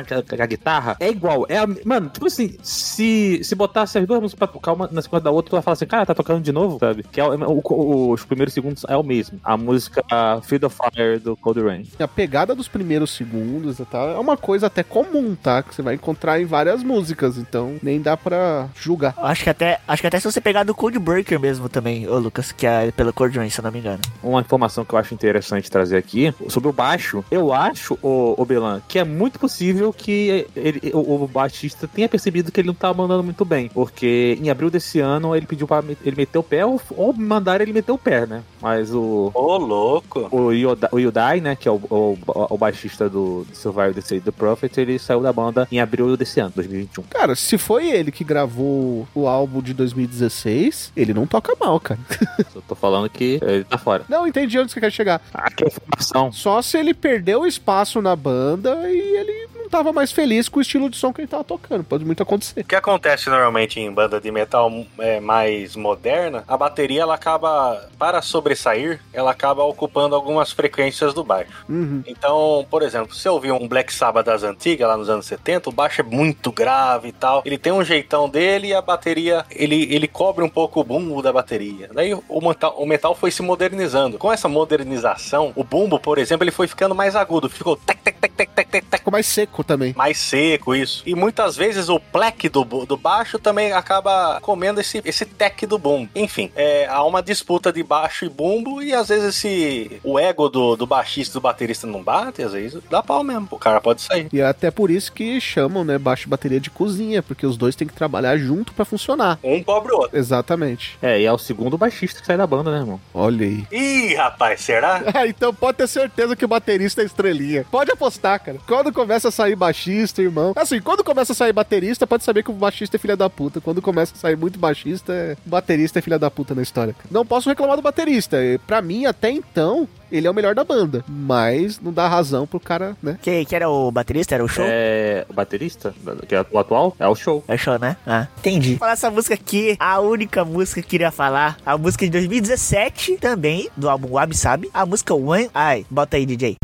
[0.00, 0.96] aquela, aquela guitarra.
[1.00, 1.46] É igual.
[1.48, 5.02] É a- mano, tipo assim, se, se botasse as duas músicas pra tocar uma na
[5.02, 7.02] sequência da outra, tu vai falar assim, cara, tá tocando de novo, sabe?
[7.10, 9.40] Que é, o- o- o- os primeiros segundos é o mesmo.
[9.44, 10.02] A música
[10.42, 11.86] Feed the Fire do Cold Rain.
[11.98, 15.62] A pegada dos primeiros segundos e tal é uma coisa até comum, tá?
[15.72, 19.14] Que você vai encontrar em várias músicas, então nem dá pra julgar.
[19.16, 22.18] Acho que até, acho que até se você pegar do Code Breaker mesmo também, ô
[22.18, 23.98] Lucas, que é pelo Cordion, se eu não me engano.
[24.22, 27.24] uma informação que eu acho interessante trazer aqui sobre o baixo.
[27.30, 32.08] Eu acho, o, o Belan, que é muito possível que ele- o, o baixista tenha
[32.08, 33.70] percebido que ele não tá mandando muito bem.
[33.72, 37.62] Porque em abril desse ano ele pediu pra ele meter o pé ou, ou mandaram
[37.62, 38.42] ele meter o pé, né?
[38.60, 39.30] Mas o.
[39.32, 40.28] Ô, louco.
[40.30, 44.30] O, Yoda, o Yudai, né, que é o, o, o baixista do Survivor the The
[44.30, 47.04] Prophet, ele saiu da banda em abril desse ano, 2021.
[47.04, 52.00] Cara, se foi ele que gravou o álbum de 2016, ele não toca mal, cara.
[52.54, 54.04] Eu tô falando que ele tá fora.
[54.08, 55.20] Não, entendi onde você quer chegar.
[55.32, 56.32] Aqui é informação.
[56.32, 60.62] Só se ele perdeu espaço na banda e ele não tava mais feliz com o
[60.62, 61.84] estilo de som que ele tava tocando.
[61.84, 62.60] Pode muito acontecer.
[62.60, 67.88] O que acontece normalmente em banda de metal é, mais moderna, a bateria ela acaba,
[67.98, 71.64] para sobressair, ela acaba ocupando algumas frequências do baixo.
[71.68, 72.02] Uhum.
[72.06, 75.70] Então, por exemplo, se eu ouvir um Black Sabbath das antigas, lá nos anos 70,
[75.70, 77.42] o baixo é muito grave e tal.
[77.44, 81.22] Ele tem um jeitão dele e a bateria, ele, ele cobre um pouco o bumbo
[81.22, 81.88] da bateria.
[81.92, 84.18] Daí o metal, o metal foi se modernizando.
[84.18, 87.48] Com essa modernização, o bumbo, por exemplo, ele foi ficando mais agudo.
[87.48, 89.92] Ficou tec, tec, tec, tec, tec, tec, tec, Ficou mais seco também.
[89.96, 91.02] mais seco, isso.
[91.04, 95.78] E muitas vezes o pleque do, do baixo também acaba comendo esse, esse tec do
[95.78, 96.08] bumbo.
[96.14, 100.48] Enfim, é, há uma disputa de baixo e bumbo e às vezes esse, o ego
[100.48, 103.48] do, do baixista e do baterista não bate, às vezes dá pau mesmo.
[103.50, 104.28] O cara pode sair.
[104.32, 107.56] E é até por isso que chamam, né, baixo e bateria de cozinha, porque os
[107.56, 109.38] dois têm que trabalhar junto pra funcionar.
[109.42, 110.16] Um cobre o outro.
[110.16, 110.96] Exatamente.
[111.02, 113.00] É, e é o segundo baixista que sai da banda, né, irmão?
[113.12, 113.66] Olha aí.
[113.72, 115.02] Ih, rapaz, será?
[115.12, 117.64] Ah, então pode ter certeza que o baterista é estrelinha.
[117.70, 118.58] Pode apostar, cara.
[118.66, 120.52] Quando começa a sair baixista, irmão.
[120.54, 123.60] Assim, quando começa a sair baterista, pode saber que o baixista é filha da puta.
[123.60, 125.36] Quando começa a sair muito baixista, é...
[125.44, 126.94] o baterista é filha da puta na história.
[127.10, 128.36] Não posso reclamar do baterista.
[128.66, 131.04] Pra mim, até então, ele é o melhor da banda.
[131.08, 133.18] Mas não dá razão pro cara, né?
[133.20, 134.34] Que, que era o baterista?
[134.34, 134.64] Era o show?
[134.66, 135.26] É.
[135.28, 135.94] O baterista,
[136.28, 137.42] que é o atual, é o show.
[137.48, 137.96] É show, né?
[138.06, 138.76] Ah, entendi.
[138.76, 143.16] Falar essa música aqui, a única música que eu queria falar, a música de 2017,
[143.16, 145.84] também, do álbum Wabi Sabi, a música When I.
[145.90, 146.58] Bota aí, DJ.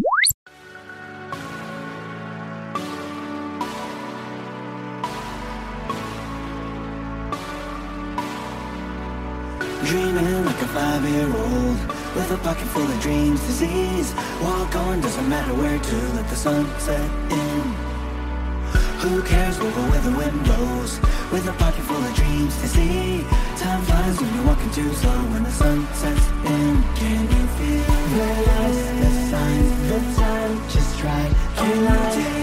[9.88, 11.78] Dreaming like a five-year-old
[12.14, 14.12] with a pocket full of dreams, disease.
[14.42, 15.96] Walk on, doesn't matter where to.
[16.12, 17.00] Let the sun set
[17.32, 17.62] in.
[19.00, 19.58] Who cares?
[19.58, 21.00] Where the wind blows.
[21.32, 23.24] With a pocket full of dreams to see.
[23.56, 25.20] Time flies when you're walking too slow.
[25.32, 31.02] When the sun sets in, can you feel the lights, the signs, the time just
[31.02, 31.34] right?
[31.56, 32.37] Can you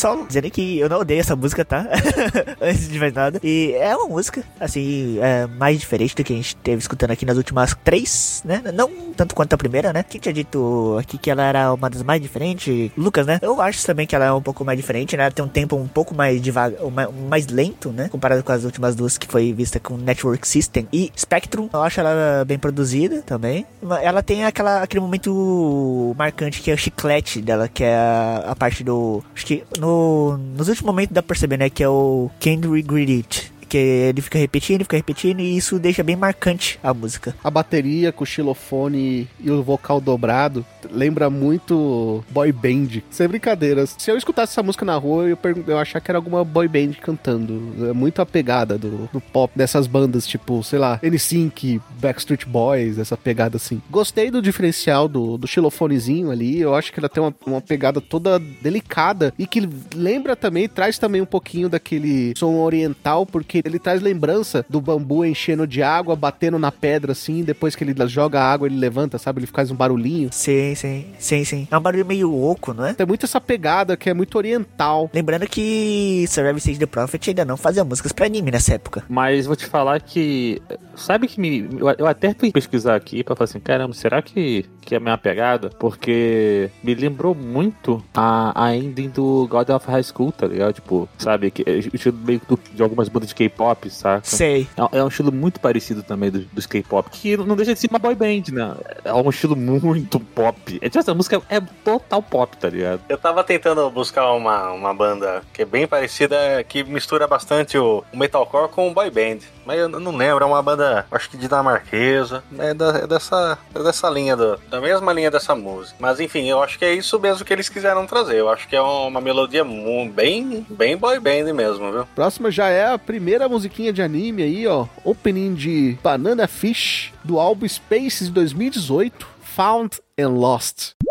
[0.00, 1.86] só dizendo que eu não odeio essa música, tá?
[2.60, 3.38] Antes de mais nada.
[3.44, 7.26] E é uma música, assim, é, mais diferente do que a gente teve escutando aqui
[7.26, 8.62] nas últimas três, né?
[8.72, 10.02] Não tanto quanto a primeira, né?
[10.02, 12.90] Quem tinha dito aqui que ela era uma das mais diferentes?
[12.96, 13.38] Lucas, né?
[13.42, 15.24] Eu acho também que ela é um pouco mais diferente, né?
[15.24, 16.80] Ela tem um tempo um pouco mais devagar,
[17.28, 18.08] mais, lento, né?
[18.08, 21.68] Comparado com as últimas duas que foi vista com Network System e Spectrum.
[21.70, 23.66] Eu acho ela bem produzida também.
[24.02, 28.56] Ela tem aquela, aquele momento marcante que é o chiclete dela, que é a, a
[28.56, 29.22] parte do.
[29.34, 31.68] Acho que no, nos últimos momentos dá pra perceber, né?
[31.68, 33.49] Que é o Can't Regret It.
[33.70, 37.34] Que ele fica repetindo, fica repetindo, e isso deixa bem marcante a música.
[37.42, 43.02] A bateria com o xilofone e o vocal dobrado lembra muito boy band.
[43.10, 43.94] Sem brincadeiras.
[43.98, 46.94] Se eu escutasse essa música na rua, eu, eu achar que era alguma boy band
[47.00, 47.88] cantando.
[47.88, 52.98] É muito a pegada do, do pop dessas bandas, tipo, sei lá, NSYNC, Backstreet Boys,
[52.98, 53.80] essa pegada assim.
[53.90, 56.60] Gostei do diferencial do, do xilofonezinho ali.
[56.60, 60.98] Eu acho que ela tem uma, uma pegada toda delicada e que lembra também, traz
[60.98, 66.16] também um pouquinho daquele som oriental, porque ele traz lembrança do bambu enchendo de água,
[66.16, 69.40] batendo na pedra assim, depois que ele joga a água, ele levanta, sabe?
[69.40, 70.28] Ele faz um barulhinho.
[70.32, 71.68] Sim, sim, sim, sim.
[71.70, 72.94] É um barulho meio oco, não é?
[72.94, 75.10] Tem muito essa pegada que é muito oriental.
[75.12, 79.04] Lembrando que Survivor Stage The Prophet ainda não fazia músicas pra anime nessa época.
[79.08, 80.60] Mas vou te falar que.
[80.96, 81.68] Sabe que me.
[81.78, 85.00] Eu, eu até fui pesquisar aqui pra falar assim: caramba, será que, que é a
[85.00, 85.70] minha pegada?
[85.78, 90.72] Porque me lembrou muito a, a ending do God of High School, tá ligado?
[90.72, 91.48] Tipo, sabe?
[91.52, 94.22] Que, é o estilo meio do- de algumas bandas de K-pop, saca?
[94.24, 94.66] Sei.
[94.92, 97.86] É, é um estilo muito parecido também do- dos K-pop, que não deixa de ser
[97.88, 98.74] uma boy band, né?
[99.04, 100.78] É um estilo muito pop.
[100.82, 103.00] É, tipo, essa música é total pop, tá ligado?
[103.08, 106.36] Eu tava tentando buscar uma, uma banda que é bem parecida,
[106.68, 109.38] que mistura bastante o, o metalcore com o boy band.
[109.64, 112.42] Mas eu não lembro, é uma banda, acho que dinamarquesa.
[112.58, 115.96] É, da- é dessa, é dessa linha, do- da mesma linha dessa música.
[115.98, 118.36] Mas enfim, eu acho que é isso mesmo que eles quiseram trazer.
[118.36, 119.64] Eu acho que é uma melodia
[120.12, 122.06] bem, bem boy band mesmo, viu?
[122.14, 124.86] Próxima já é a primeira musiquinha de anime aí, ó.
[125.04, 131.09] Opening de Banana Fish do álbum Spaces de 2018, Found and Lost.「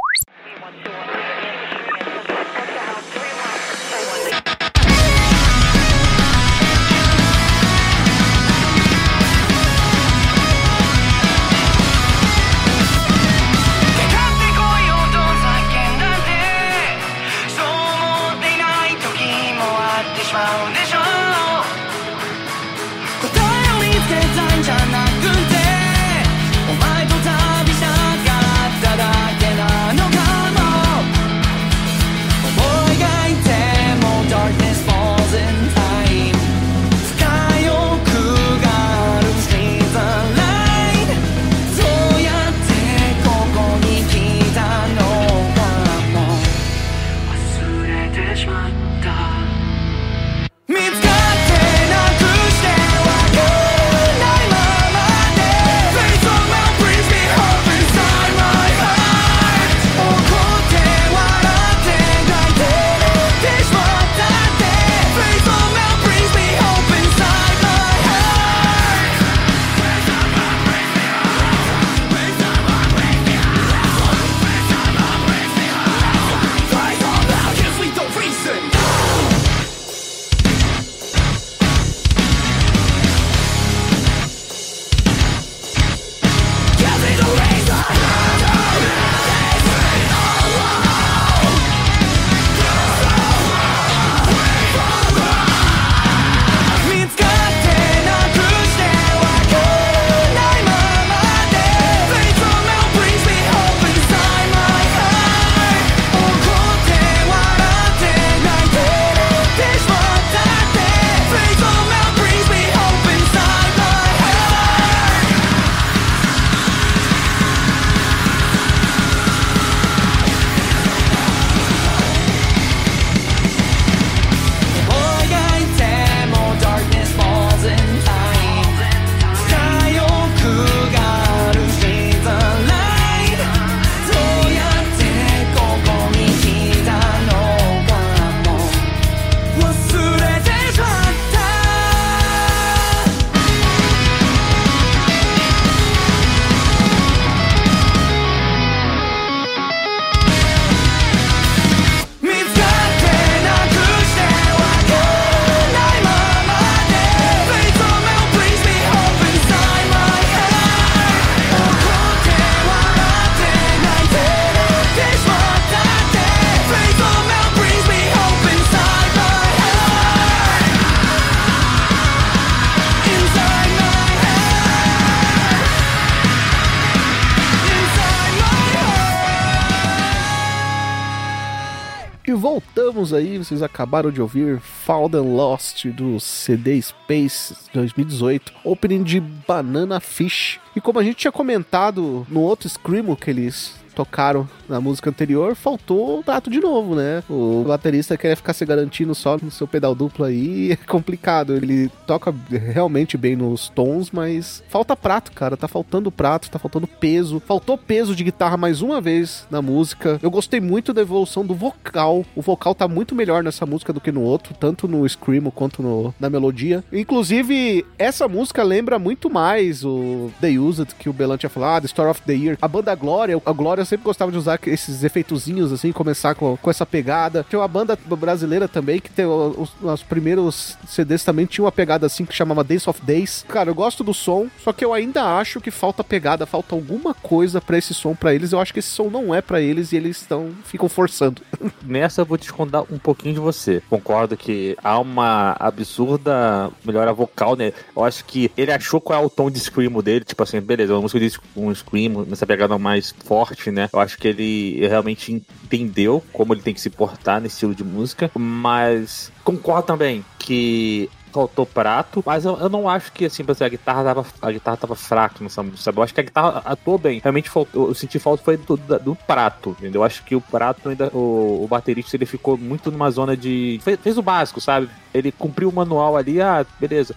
[183.49, 190.59] vocês acabaram de ouvir and Lost do CD Space 2018, opening de Banana Fish.
[190.75, 195.55] E como a gente tinha comentado no outro Screamo que eles tocaram na música anterior,
[195.55, 197.21] faltou o prato de novo, né?
[197.29, 201.53] O baterista quer ficar se garantindo só no seu pedal duplo aí, é complicado.
[201.53, 205.57] Ele toca realmente bem nos tons, mas falta prato, cara.
[205.57, 207.41] Tá faltando prato, tá faltando peso.
[207.45, 210.17] Faltou peso de guitarra mais uma vez na música.
[210.23, 212.25] Eu gostei muito da evolução do vocal.
[212.33, 215.83] O vocal tá muito melhor nessa música do que no outro, tanto no screamo quanto
[215.83, 216.85] no, na melodia.
[216.93, 222.11] Inclusive, essa música lembra muito mais o The Used que o Belan tinha falado, Story
[222.11, 222.57] of the Year.
[222.61, 226.69] A banda Glória, a Glória sempre gostava de usar esses efeitozinhos assim, começar com, com
[226.69, 227.43] essa pegada.
[227.43, 232.05] Tem uma banda brasileira também que tem os, os primeiros CDs também tinha uma pegada
[232.05, 233.45] assim que chamava Days of Days.
[233.47, 237.13] Cara, eu gosto do som, só que eu ainda acho que falta pegada, falta alguma
[237.13, 238.51] coisa pra esse som pra eles.
[238.51, 241.41] Eu acho que esse som não é pra eles e eles estão ficam forçando.
[241.83, 243.81] Nessa eu vou descontar um pouquinho de você.
[243.89, 247.73] Concordo que há uma absurda melhora vocal, né?
[247.95, 250.93] Eu acho que ele achou qual é o tom de screamo dele, tipo assim, beleza,
[250.93, 253.78] uma música de um screamo, nessa pegada mais forte, né?
[253.91, 257.83] Eu acho que ele realmente entendeu como ele tem que se portar nesse estilo de
[257.83, 263.65] música, mas concordo também que faltou prato, mas eu, eu não acho que assim, exemplo,
[263.65, 265.97] a guitarra tava, a guitarra tava fraca nessa música, sabe?
[265.97, 267.19] Eu acho que a guitarra atuou bem.
[267.19, 270.01] Realmente faltou, eu senti falta foi do, do, prato, entendeu?
[270.01, 273.79] Eu acho que o prato ainda, o, o baterista ele ficou muito numa zona de
[273.83, 274.89] fez, fez o básico, sabe?
[275.13, 277.15] Ele cumpriu o manual ali, ah, beleza,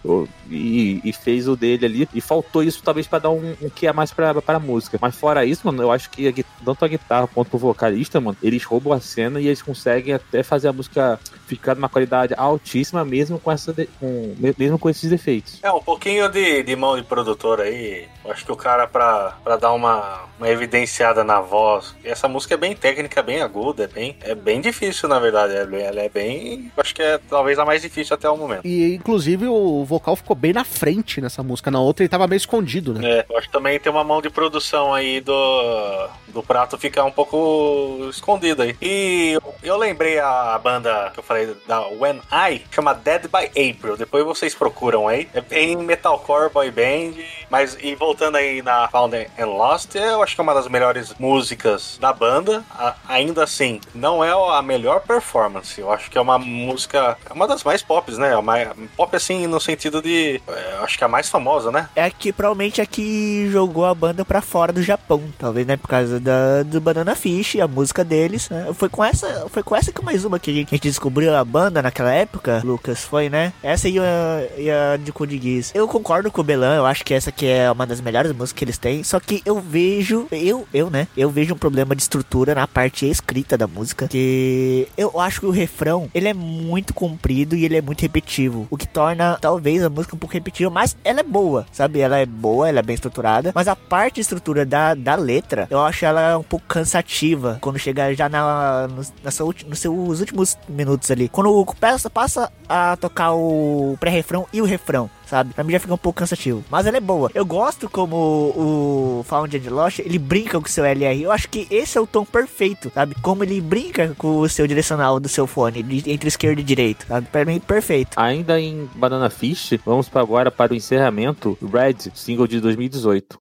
[0.50, 3.86] e, e fez o dele ali, e faltou isso talvez para dar um, um que
[3.86, 4.98] é mais pra, pra música.
[5.00, 6.32] Mas fora isso, mano, eu acho que a,
[6.64, 10.42] tanto a guitarra quanto o vocalista, mano, eles roubam a cena e eles conseguem até
[10.42, 15.60] fazer a música ficar numa qualidade altíssima, mesmo com essa com, mesmo com esses defeitos.
[15.62, 18.08] É, um pouquinho de, de mão de produtor aí.
[18.24, 21.94] Eu acho que o cara, pra, pra dar uma, uma evidenciada na voz.
[22.04, 25.54] E essa música é bem técnica, bem aguda, é bem, é bem difícil, na verdade.
[25.54, 26.72] Ela ela é bem.
[26.76, 28.66] eu Acho que é talvez a mais difícil até o momento.
[28.66, 31.70] E inclusive o vocal ficou bem na frente nessa música.
[31.70, 33.08] Na outra ele tava meio escondido, né?
[33.08, 37.04] É, eu acho que também tem uma mão de produção aí do, do prato ficar
[37.04, 38.76] um pouco escondido aí.
[38.80, 43.46] E eu, eu lembrei a banda que eu falei da When I, chama Dead by
[43.48, 43.91] April.
[43.96, 45.28] Depois vocês procuram aí.
[45.34, 47.12] É bem metalcore boy band.
[47.50, 51.14] Mas e voltando aí na Found and Lost, eu acho que é uma das melhores
[51.18, 52.64] músicas da banda.
[52.70, 55.80] A- ainda assim, não é a melhor performance.
[55.80, 58.36] Eu acho que é uma música, é uma das mais pops, né?
[58.36, 58.54] Uma,
[58.96, 61.88] pop assim no sentido de, é, acho que é a mais famosa, né?
[61.94, 65.76] É que provavelmente é que jogou a banda pra fora do Japão, talvez, né?
[65.76, 68.68] Por causa da, do Banana Fish, a música deles, né?
[68.74, 71.34] Foi com essa, foi com essa que mais uma que a gente, a gente descobriu
[71.36, 73.52] a banda naquela época, Lucas, foi, né?
[73.62, 75.72] Essa e a, e a de Code Geass.
[75.74, 78.52] Eu concordo com o Belan, eu acho que essa aqui é uma das melhores músicas
[78.52, 81.06] que eles têm, só que eu vejo, eu, eu, né?
[81.16, 85.46] Eu vejo um problema de estrutura na parte escrita da música, que eu acho que
[85.46, 89.82] o refrão, ele é muito comprido e ele é muito repetitivo, o que torna talvez
[89.82, 92.00] a música um pouco repetitiva, mas ela é boa, sabe?
[92.00, 95.66] Ela é boa, ela é bem estruturada, mas a parte de estrutura da, da letra,
[95.70, 100.56] eu acho ela um pouco cansativa quando chega já na, no, nessa nos seus últimos
[100.68, 101.28] minutos ali.
[101.28, 105.08] Quando o passa, passa a tocar o pré-refrão e o refrão.
[105.26, 105.54] Sabe?
[105.54, 106.62] Pra mim já fica um pouco cansativo.
[106.70, 107.30] Mas ela é boa.
[107.34, 111.22] Eu gosto como o Found and Lost, ele brinca com o seu LR.
[111.22, 113.14] Eu acho que esse é o tom perfeito, sabe?
[113.22, 117.06] Como ele brinca com o seu direcional do seu fone, de- entre esquerda e direita,
[117.06, 117.28] sabe?
[117.32, 118.10] Pra mim, perfeito.
[118.20, 123.38] Ainda em Banana Fish, vamos para agora para o encerramento, Red, single de 2018.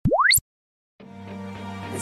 [1.93, 1.99] In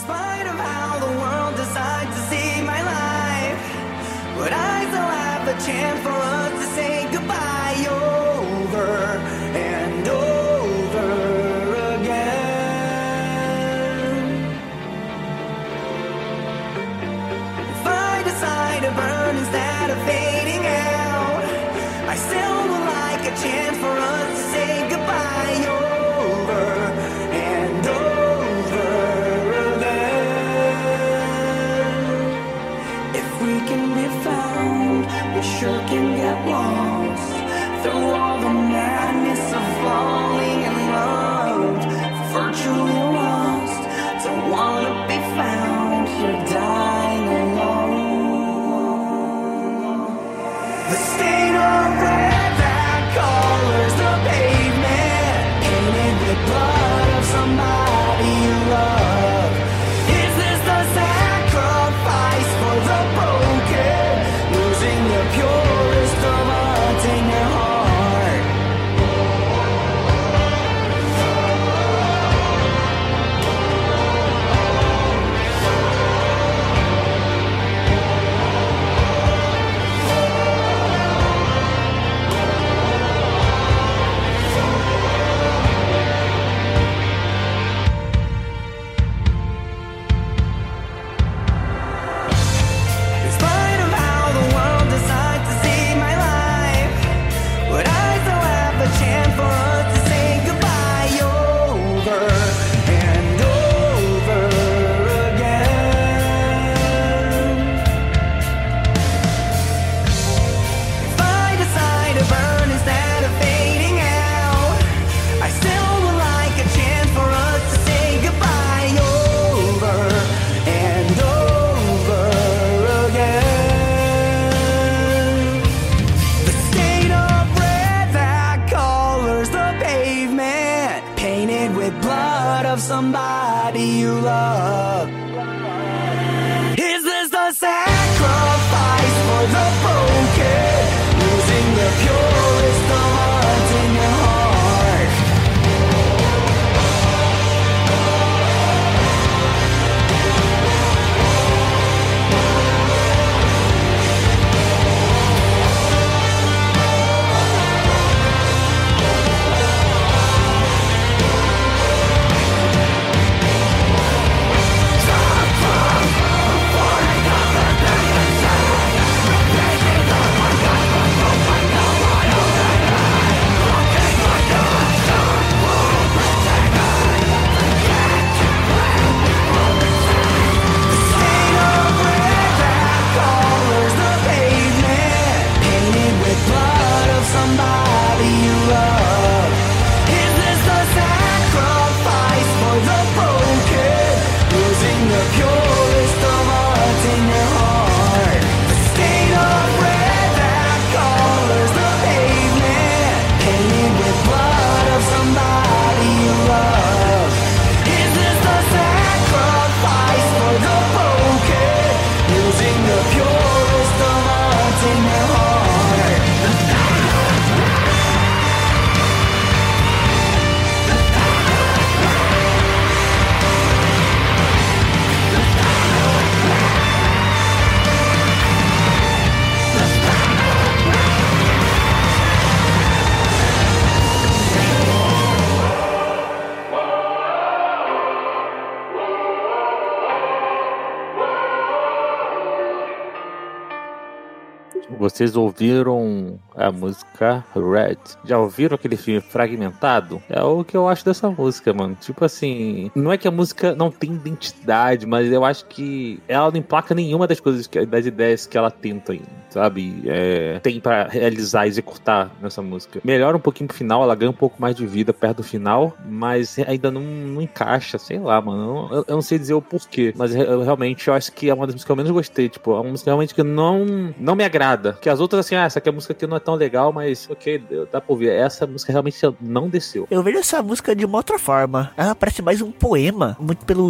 [245.20, 247.98] Vocês ouviram a música Red?
[248.24, 250.24] Já ouviram aquele filme Fragmentado?
[250.30, 251.98] É o que eu acho dessa música, mano.
[252.00, 256.50] Tipo assim, não é que a música não tem identidade, mas eu acho que ela
[256.50, 259.14] não emplaca nenhuma das coisas, que, das ideias que ela tenta,
[259.50, 260.02] sabe?
[260.06, 263.02] É, tem pra realizar, executar nessa música.
[263.04, 265.98] Melhora um pouquinho pro final, ela ganha um pouco mais de vida perto do final,
[266.06, 268.88] mas ainda não, não encaixa, sei lá, mano.
[268.90, 271.66] Eu, eu não sei dizer o porquê, mas eu realmente eu acho que é uma
[271.66, 272.48] das músicas que eu menos gostei.
[272.48, 274.94] Tipo, é uma música realmente que não, não me agrada.
[274.94, 276.92] Que as outras, assim, ah, essa aqui é a música que não é tão legal,
[276.94, 278.30] mas ok, dá pra ouvir.
[278.30, 280.08] Essa música realmente não desceu.
[280.10, 281.92] Eu vejo essa música de uma outra forma.
[281.98, 283.88] Ela parece mais um poema, muito pelo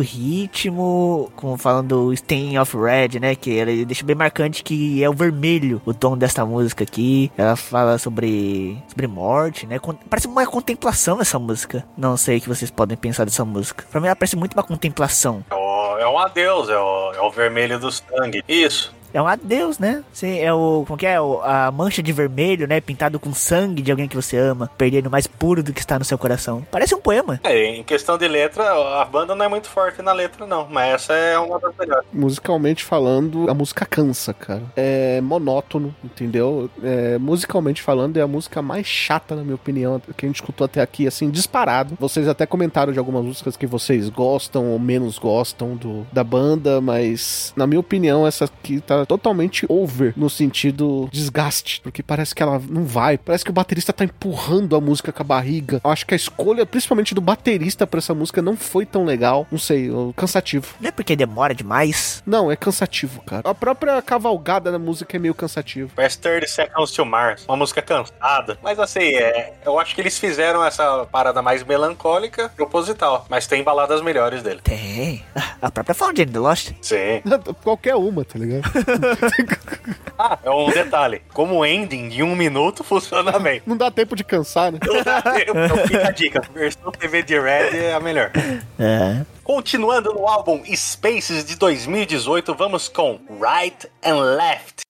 [0.53, 3.35] ritmo, como falando Stain of Red, né?
[3.35, 7.31] Que ela deixa bem marcante que é o vermelho o tom dessa música aqui.
[7.37, 9.79] Ela fala sobre, sobre morte, né?
[10.09, 11.85] Parece uma contemplação essa música.
[11.97, 13.85] Não sei o que vocês podem pensar dessa música.
[13.91, 15.43] Pra mim ela parece muito uma contemplação.
[15.51, 18.41] É o- É um adeus, é o, é o vermelho do sangue.
[18.47, 18.93] Isso.
[19.13, 20.03] É um adeus, né?
[20.13, 20.83] Sim, é o.
[20.87, 21.19] Como que é?
[21.19, 22.79] O- a mancha de vermelho, né?
[22.79, 24.69] Pintado com sangue de alguém que você ama.
[24.77, 26.65] Perdendo o mais puro do que está no seu coração.
[26.71, 27.39] Parece um poema.
[27.43, 28.63] É, em questão de letra,
[29.01, 30.67] a banda não é muito forte na letra, não.
[30.69, 32.05] Mas essa é uma das melhores.
[32.13, 34.63] Musicalmente falando, a música cansa, cara.
[34.75, 36.69] É monótono, entendeu?
[36.83, 40.65] É, musicalmente falando, é a música mais chata, na minha opinião, que a gente escutou
[40.65, 41.95] até aqui, assim, disparado.
[41.99, 46.79] Vocês até comentaram de algumas músicas que vocês gostam ou menos gostam do, da banda,
[46.79, 52.43] mas, na minha opinião, essa aqui tá totalmente over no sentido desgaste, porque parece que
[52.43, 55.81] ela não vai, parece que o baterista tá empurrando a música com a barriga.
[55.83, 59.47] Eu acho que a escolha, principalmente do baterista pra essa música, não foi tão legal.
[59.51, 60.75] Não sei, cansativo.
[60.79, 62.23] Não é porque demora demais.
[62.25, 63.49] Não, é cansativo, cara.
[63.49, 65.91] A própria cavalgada da música é meio cansativo.
[65.95, 67.45] Parece 30 Seconds to Mars.
[67.47, 68.57] Uma música cansada.
[68.61, 73.25] Mas assim, é, eu acho que eles fizeram essa parada mais melancólica proposital.
[73.29, 74.59] Mas tem baladas melhores dele.
[74.63, 75.23] Tem.
[75.61, 75.95] A própria
[76.25, 76.71] the Lost.
[76.81, 77.21] Sim.
[77.63, 78.69] Qualquer uma, tá ligado?
[80.21, 81.21] Ah, é um detalhe.
[81.33, 83.61] Como ending de um minuto funciona bem.
[83.65, 84.77] Não dá tempo de cansar, né?
[84.85, 85.57] Não dá tempo.
[85.57, 86.41] Então fica a dica.
[86.53, 88.29] Versão TV de Red é a melhor.
[88.77, 89.21] É.
[89.45, 94.81] Continuando no álbum Spaces de 2018, vamos com Right and Left.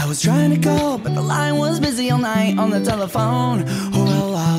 [0.00, 3.64] I was trying to call, but the line was busy all night on the telephone.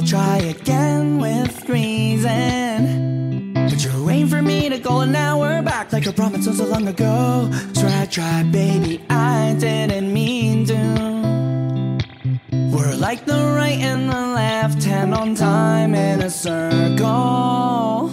[0.09, 3.53] Try again with reason.
[3.53, 6.65] But you're waiting for me to call an hour back, like I promised so, so
[6.65, 7.47] long ago.
[7.77, 11.99] I tried, baby, I didn't mean to.
[12.73, 18.09] We're like the right and the left hand on time in a circle.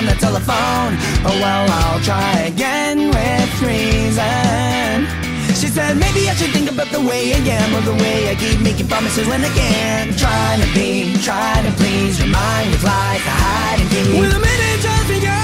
[0.00, 0.96] On the telephone.
[1.28, 5.04] Oh well, I'll try again with reason.
[5.60, 8.34] She said maybe I should think about the way I am or the way I
[8.34, 10.18] keep making promises when I can't.
[10.18, 14.20] Trying to be, trying to please, your mind is like a hide and seek.
[14.20, 15.39] With a minute just begun.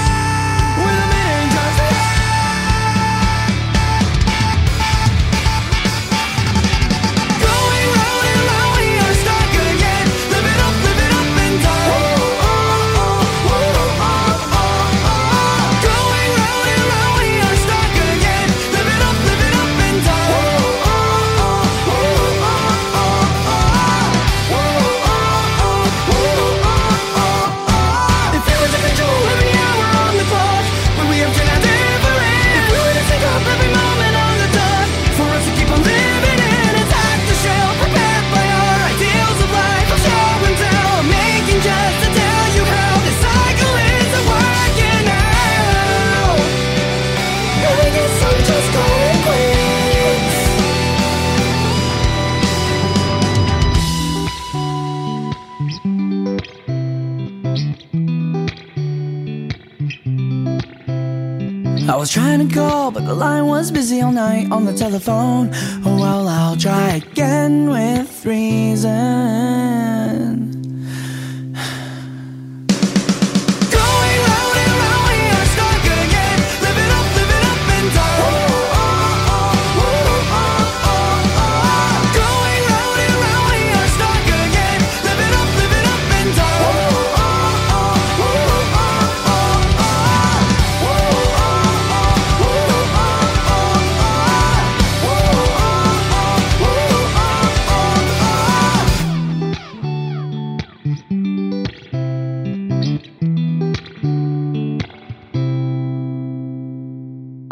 [62.07, 65.49] Was trying to call, but the line was busy all night on the telephone.
[65.85, 69.26] Oh well, I'll try again with reason.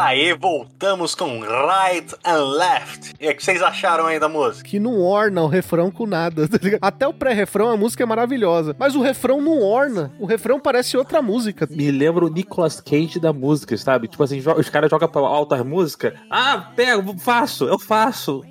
[0.06, 3.14] Aí voltamos com Right and Left.
[3.20, 4.68] E aí, o que vocês acharam aí da música?
[4.68, 6.78] Que não orna o refrão com nada, tá ligado?
[6.80, 10.12] Até o pré-refrão a música é maravilhosa, mas o refrão não orna.
[10.20, 11.66] O refrão parece outra música.
[11.68, 14.06] Me lembra o Nicolas Cage da música, sabe?
[14.06, 16.14] Tipo assim, os caras jogam pra altas músicas.
[16.30, 18.44] Ah, pego, faço, eu faço,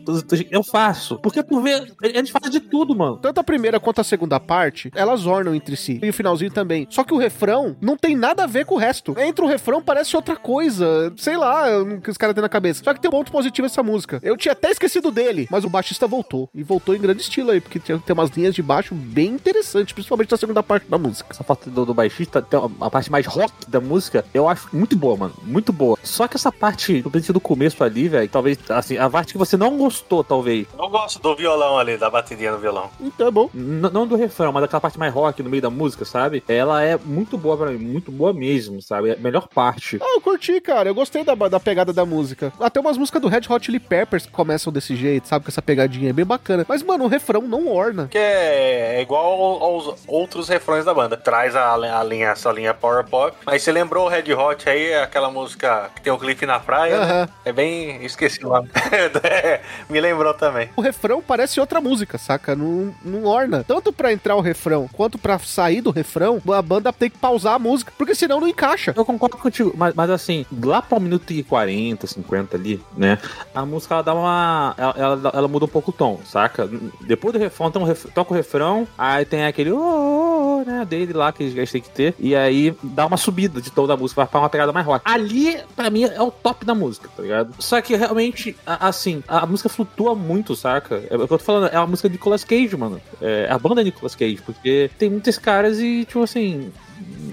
[0.52, 1.18] eu faço.
[1.20, 3.16] Porque tu vê, eles fazem de tudo, mano.
[3.16, 6.02] Tanto a primeira quanto a segunda parte, elas ornam entre si.
[6.04, 6.86] E o finalzinho também.
[6.90, 9.16] Só que o refrão não tem nada a ver com o resto.
[9.18, 11.14] Entra o refrão, parece outra coisa.
[11.16, 11.45] Sei lá,
[11.82, 12.84] o que os caras têm na cabeça.
[12.84, 14.20] Só que tem um ponto positivo essa música.
[14.24, 16.50] Eu tinha até esquecido dele, mas o baixista voltou.
[16.54, 19.94] E voltou em grande estilo aí, porque tinha, tem umas linhas de baixo bem interessantes,
[19.94, 21.28] principalmente na segunda parte da música.
[21.32, 24.96] Essa parte do, do baixista, tem a parte mais rock da música, eu acho muito
[24.96, 25.34] boa, mano.
[25.44, 25.98] Muito boa.
[26.04, 29.38] Só que essa parte, do princípio do começo ali, velho, talvez, assim, a parte que
[29.38, 30.68] você não gostou, talvez.
[30.78, 32.90] Eu gosto do violão ali, da batidinha no violão.
[33.00, 33.50] Então é bom.
[33.54, 36.44] N- não do refrão, mas daquela parte mais rock no meio da música, sabe?
[36.48, 39.10] Ela é muito boa pra mim, muito boa mesmo, sabe?
[39.10, 39.98] É a melhor parte.
[40.02, 40.90] Ah, eu curti, cara.
[40.90, 42.54] Eu gostei da, da pegada da música.
[42.60, 45.46] Até umas músicas do Red Hot Chili Peppers que começam desse jeito, sabe?
[45.46, 46.66] Com essa pegadinha é bem bacana.
[46.68, 48.08] Mas, mano, o refrão não orna.
[48.10, 51.18] Que é igual aos outros refrões da banda.
[51.18, 53.36] Traz a, a linha, essa linha power pop.
[53.46, 57.00] Aí você lembrou o Red Hot aí, aquela música que tem o clipe na praia,
[57.00, 57.30] né?
[57.44, 58.04] É bem.
[58.06, 58.70] Esqueci nome.
[59.24, 60.70] É, Me lembrou também.
[60.76, 62.56] O refrão parece outra música, saca?
[62.56, 63.64] Não, não orna.
[63.68, 67.54] Tanto pra entrar o refrão quanto pra sair do refrão, a banda tem que pausar
[67.56, 68.94] a música, porque senão não encaixa.
[68.96, 73.18] Eu concordo contigo, mas, mas assim, lá pra um minuto e 40, 50 ali, né?
[73.54, 74.74] A música ela dá uma.
[74.78, 76.70] Ela, ela, ela muda um pouco o tom, saca?
[77.02, 79.72] Depois do refrão, um ref- toca o refrão, aí tem aquele.
[79.72, 80.86] "Oh, oh, oh", né?
[80.86, 82.14] Dele lá que eles têm que ter.
[82.20, 85.02] E aí dá uma subida de tom da música, vai pra uma pegada mais rock.
[85.06, 87.54] Ali, pra mim, é o top da música, tá ligado?
[87.60, 90.96] Só que realmente, assim, a música flutua muito, saca?
[91.10, 93.00] É o que eu tô falando, é uma música de Nicolas Cage, mano.
[93.22, 96.72] É a banda é Nicolas Cage, porque tem muitos caras e, tipo assim.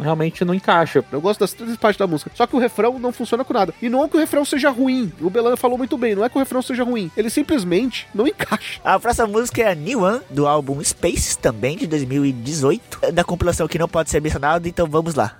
[0.01, 1.05] Realmente não encaixa.
[1.13, 2.31] Eu gosto das três partes da música.
[2.35, 3.73] Só que o refrão não funciona com nada.
[3.81, 5.13] E não é que o refrão seja ruim.
[5.21, 6.15] O Belan falou muito bem.
[6.15, 7.11] Não é que o refrão seja ruim.
[7.17, 8.81] Ele simplesmente não encaixa.
[8.85, 13.25] A próxima música é a New One, do álbum Space, também de 2018, é da
[13.25, 15.37] compilação que não pode ser mencionada, então vamos lá.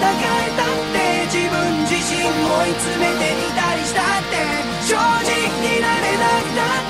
[0.00, 4.70] えたって自分自身追い詰めてみたりしたって。
[4.90, 4.98] 正直
[5.60, 6.89] になれなくなっ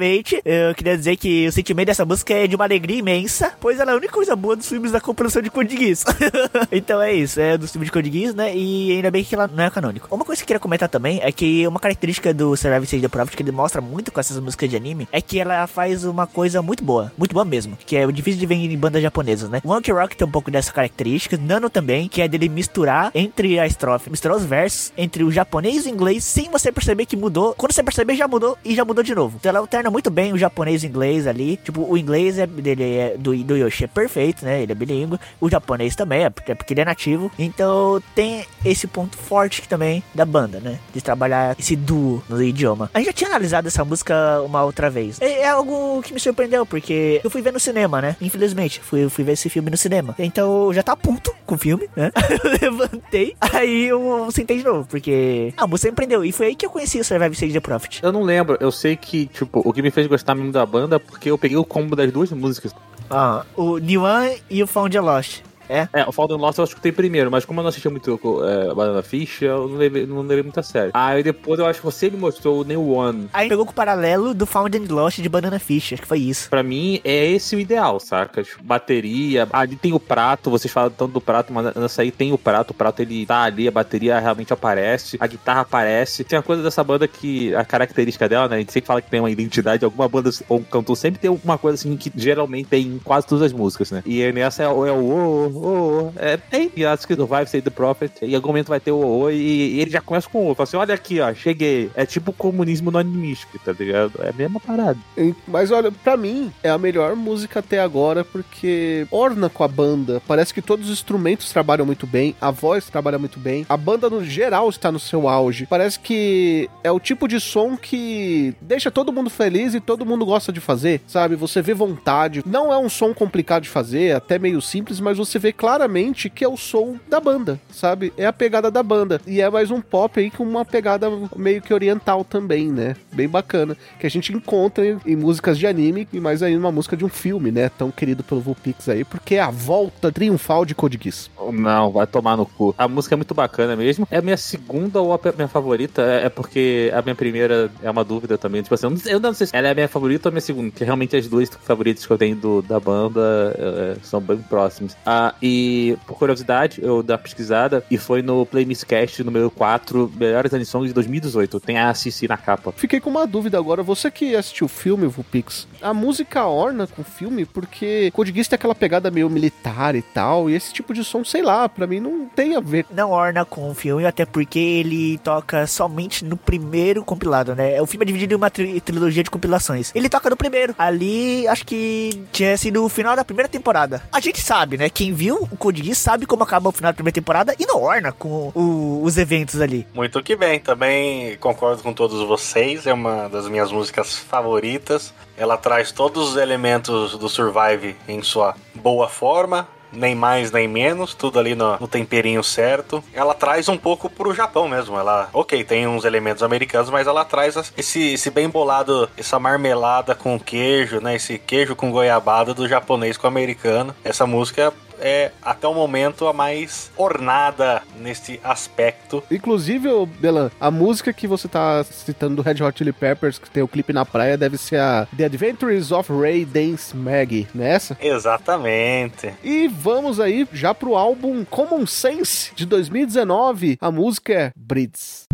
[0.00, 3.78] Primeiramente, eu queria dizer que o sentimento dessa música é de uma alegria imensa, pois
[3.78, 5.70] ela é a única coisa boa dos filmes da compilação de Code
[6.72, 8.56] então é isso, é dos filmes de Code né?
[8.56, 10.08] E ainda bem que ela não é canônico.
[10.10, 13.08] Uma coisa que eu queria comentar também é que uma característica do Survive Stage the
[13.08, 16.26] Prophet que ele mostra muito com essas músicas de anime é que ela faz uma
[16.26, 19.60] coisa muito boa, muito boa mesmo, que é difícil de ver em bandas japonesas, né?
[19.62, 23.66] Monkey Rock tem um pouco dessa característica, Nano também, que é dele misturar entre a
[23.66, 27.54] estrofe, misturar os versos entre o japonês e o inglês sem você perceber que mudou.
[27.54, 29.36] Quando você perceber, já mudou e já mudou de novo.
[29.38, 31.56] Então ela alterna muito bem o japonês e o inglês ali.
[31.56, 34.62] Tipo, o inglês é, dele é, do, do Yoshi é perfeito, né?
[34.62, 35.18] Ele é bilíngue.
[35.40, 37.30] O japonês também, é porque, é porque ele é nativo.
[37.38, 40.78] Então tem esse ponto forte também da banda, né?
[40.92, 42.90] De trabalhar esse duo no idioma.
[42.94, 45.20] A gente já tinha analisado essa música uma outra vez.
[45.20, 48.16] É, é algo que me surpreendeu, porque eu fui ver no cinema, né?
[48.20, 50.14] Infelizmente, fui, fui ver esse filme no cinema.
[50.18, 52.10] Então já tá puto com o filme, né?
[52.42, 56.24] eu levantei, aí eu sentei de novo, porque a música me prendeu.
[56.24, 58.00] E foi aí que eu conheci o Survive Stage the Prophet.
[58.02, 60.98] Eu não lembro, eu sei que, tipo, o que me fez gostar mesmo da banda
[60.98, 62.74] porque eu peguei o combo das duas músicas.
[63.10, 64.02] Ah, o New
[64.48, 65.42] e o Found Lost.
[65.70, 65.88] É?
[65.92, 68.10] É, o Fallen Lost eu escutei primeiro, mas como eu não assistia muito
[68.44, 70.90] é, Banana Fish, eu não levei, não levei muito a sério.
[70.92, 73.28] Aí depois eu acho que você me mostrou o New One.
[73.32, 76.18] Aí pegou com o paralelo do Found and Lost de Banana Fish, acho que foi
[76.18, 76.50] isso.
[76.50, 78.42] Pra mim, é esse o ideal, saca?
[78.62, 82.38] Bateria, ali tem o prato, vocês falam tanto do prato, mas nessa aí tem o
[82.38, 86.24] prato, o prato ele tá ali, a bateria realmente aparece, a guitarra aparece.
[86.24, 89.10] Tem uma coisa dessa banda que, a característica dela, né, a gente sempre fala que
[89.10, 92.66] tem uma identidade, alguma banda ou um cantor sempre tem uma coisa assim que geralmente
[92.68, 94.02] tem em quase todas as músicas, né?
[94.06, 97.70] E nessa é, o- é o ô, é, tem, acho que no Vive Say the
[97.70, 100.28] Prophet, e em algum momento vai ter o ô, ô, e, e ele já começa
[100.28, 101.90] com o ô, fala assim, olha aqui, ó, cheguei.
[101.94, 104.12] É tipo comunismo no animístico, tá ligado?
[104.20, 104.98] É a mesma parada.
[105.46, 110.22] Mas olha, pra mim é a melhor música até agora porque orna com a banda.
[110.26, 114.08] Parece que todos os instrumentos trabalham muito bem, a voz trabalha muito bem, a banda
[114.08, 115.66] no geral está no seu auge.
[115.66, 120.24] Parece que é o tipo de som que deixa todo mundo feliz e todo mundo
[120.24, 121.36] gosta de fazer, sabe?
[121.36, 122.42] Você vê vontade.
[122.46, 126.44] Não é um som complicado de fazer, até meio simples, mas você vê claramente que
[126.44, 128.12] é o som da banda, sabe?
[128.16, 129.20] É a pegada da banda.
[129.26, 132.94] E é mais um pop aí com uma pegada meio que oriental também, né?
[133.12, 133.76] Bem bacana.
[133.98, 137.04] Que a gente encontra em, em músicas de anime e mais ainda uma música de
[137.04, 137.68] um filme, né?
[137.68, 141.30] Tão querido pelo Vulpix aí, porque é a volta triunfal de Code Geass.
[141.52, 142.74] Não, vai tomar no cu.
[142.78, 144.06] A música é muito bacana mesmo.
[144.10, 146.02] É a minha segunda ou a minha favorita?
[146.02, 148.62] É é porque a minha primeira é uma dúvida também.
[148.62, 150.70] Tipo assim, eu não, sei- se ela é a minha favorita ou a minha segunda,
[150.70, 153.20] que realmente as duas favoritas que eu tenho do- da banda
[153.58, 154.96] é, são bem próximas.
[155.30, 159.50] Ah, e por curiosidade, eu dei uma pesquisada e foi no Play Miss Cast número
[159.50, 161.60] 4, Melhores Animações de 2018.
[161.60, 162.72] Tem a Cici na capa.
[162.76, 163.82] Fiquei com uma dúvida agora.
[163.82, 168.48] Você que assistiu o filme, Vulpix, a música orna com o filme porque Code Geass
[168.48, 171.86] tem aquela pegada meio militar e tal, e esse tipo de som, sei lá, pra
[171.86, 172.86] mim não tem a ver.
[172.94, 177.80] Não orna com o filme, até porque ele toca somente no primeiro compilado, né?
[177.80, 179.90] O filme é dividido em uma tri- trilogia de compilações.
[179.94, 180.74] Ele toca no primeiro.
[180.78, 184.02] Ali, acho que tinha sido o final da primeira temporada.
[184.12, 184.88] A gente sabe, né?
[184.88, 187.82] Quem viu o Code Geass sabe como acaba o final da primeira temporada e não
[187.82, 189.86] orna com o- os eventos ali.
[189.92, 195.12] Muito que bem, também concordo com todos vocês, é uma das minhas músicas favoritas.
[195.36, 201.14] Ela traz todos os elementos do Survive em sua boa forma, nem mais nem menos,
[201.14, 203.02] tudo ali no, no temperinho certo.
[203.12, 204.96] Ela traz um pouco pro Japão mesmo.
[204.98, 210.14] Ela, ok, tem uns elementos americanos, mas ela traz esse, esse bem bolado, essa marmelada
[210.14, 211.16] com queijo, né?
[211.16, 213.94] Esse queijo com goiabada do japonês com o americano.
[214.04, 219.22] Essa música é até o momento a mais ornada nesse aspecto.
[219.30, 219.88] Inclusive,
[220.18, 223.68] Belan, a música que você tá citando do Red Hot Chili Peppers, que tem o
[223.68, 227.96] clipe na praia, deve ser a The Adventures of Ray Dance Maggie, nessa?
[228.00, 229.32] Exatamente.
[229.42, 233.78] E vamos aí já pro álbum Common Sense de 2019.
[233.80, 235.26] A música é Brits.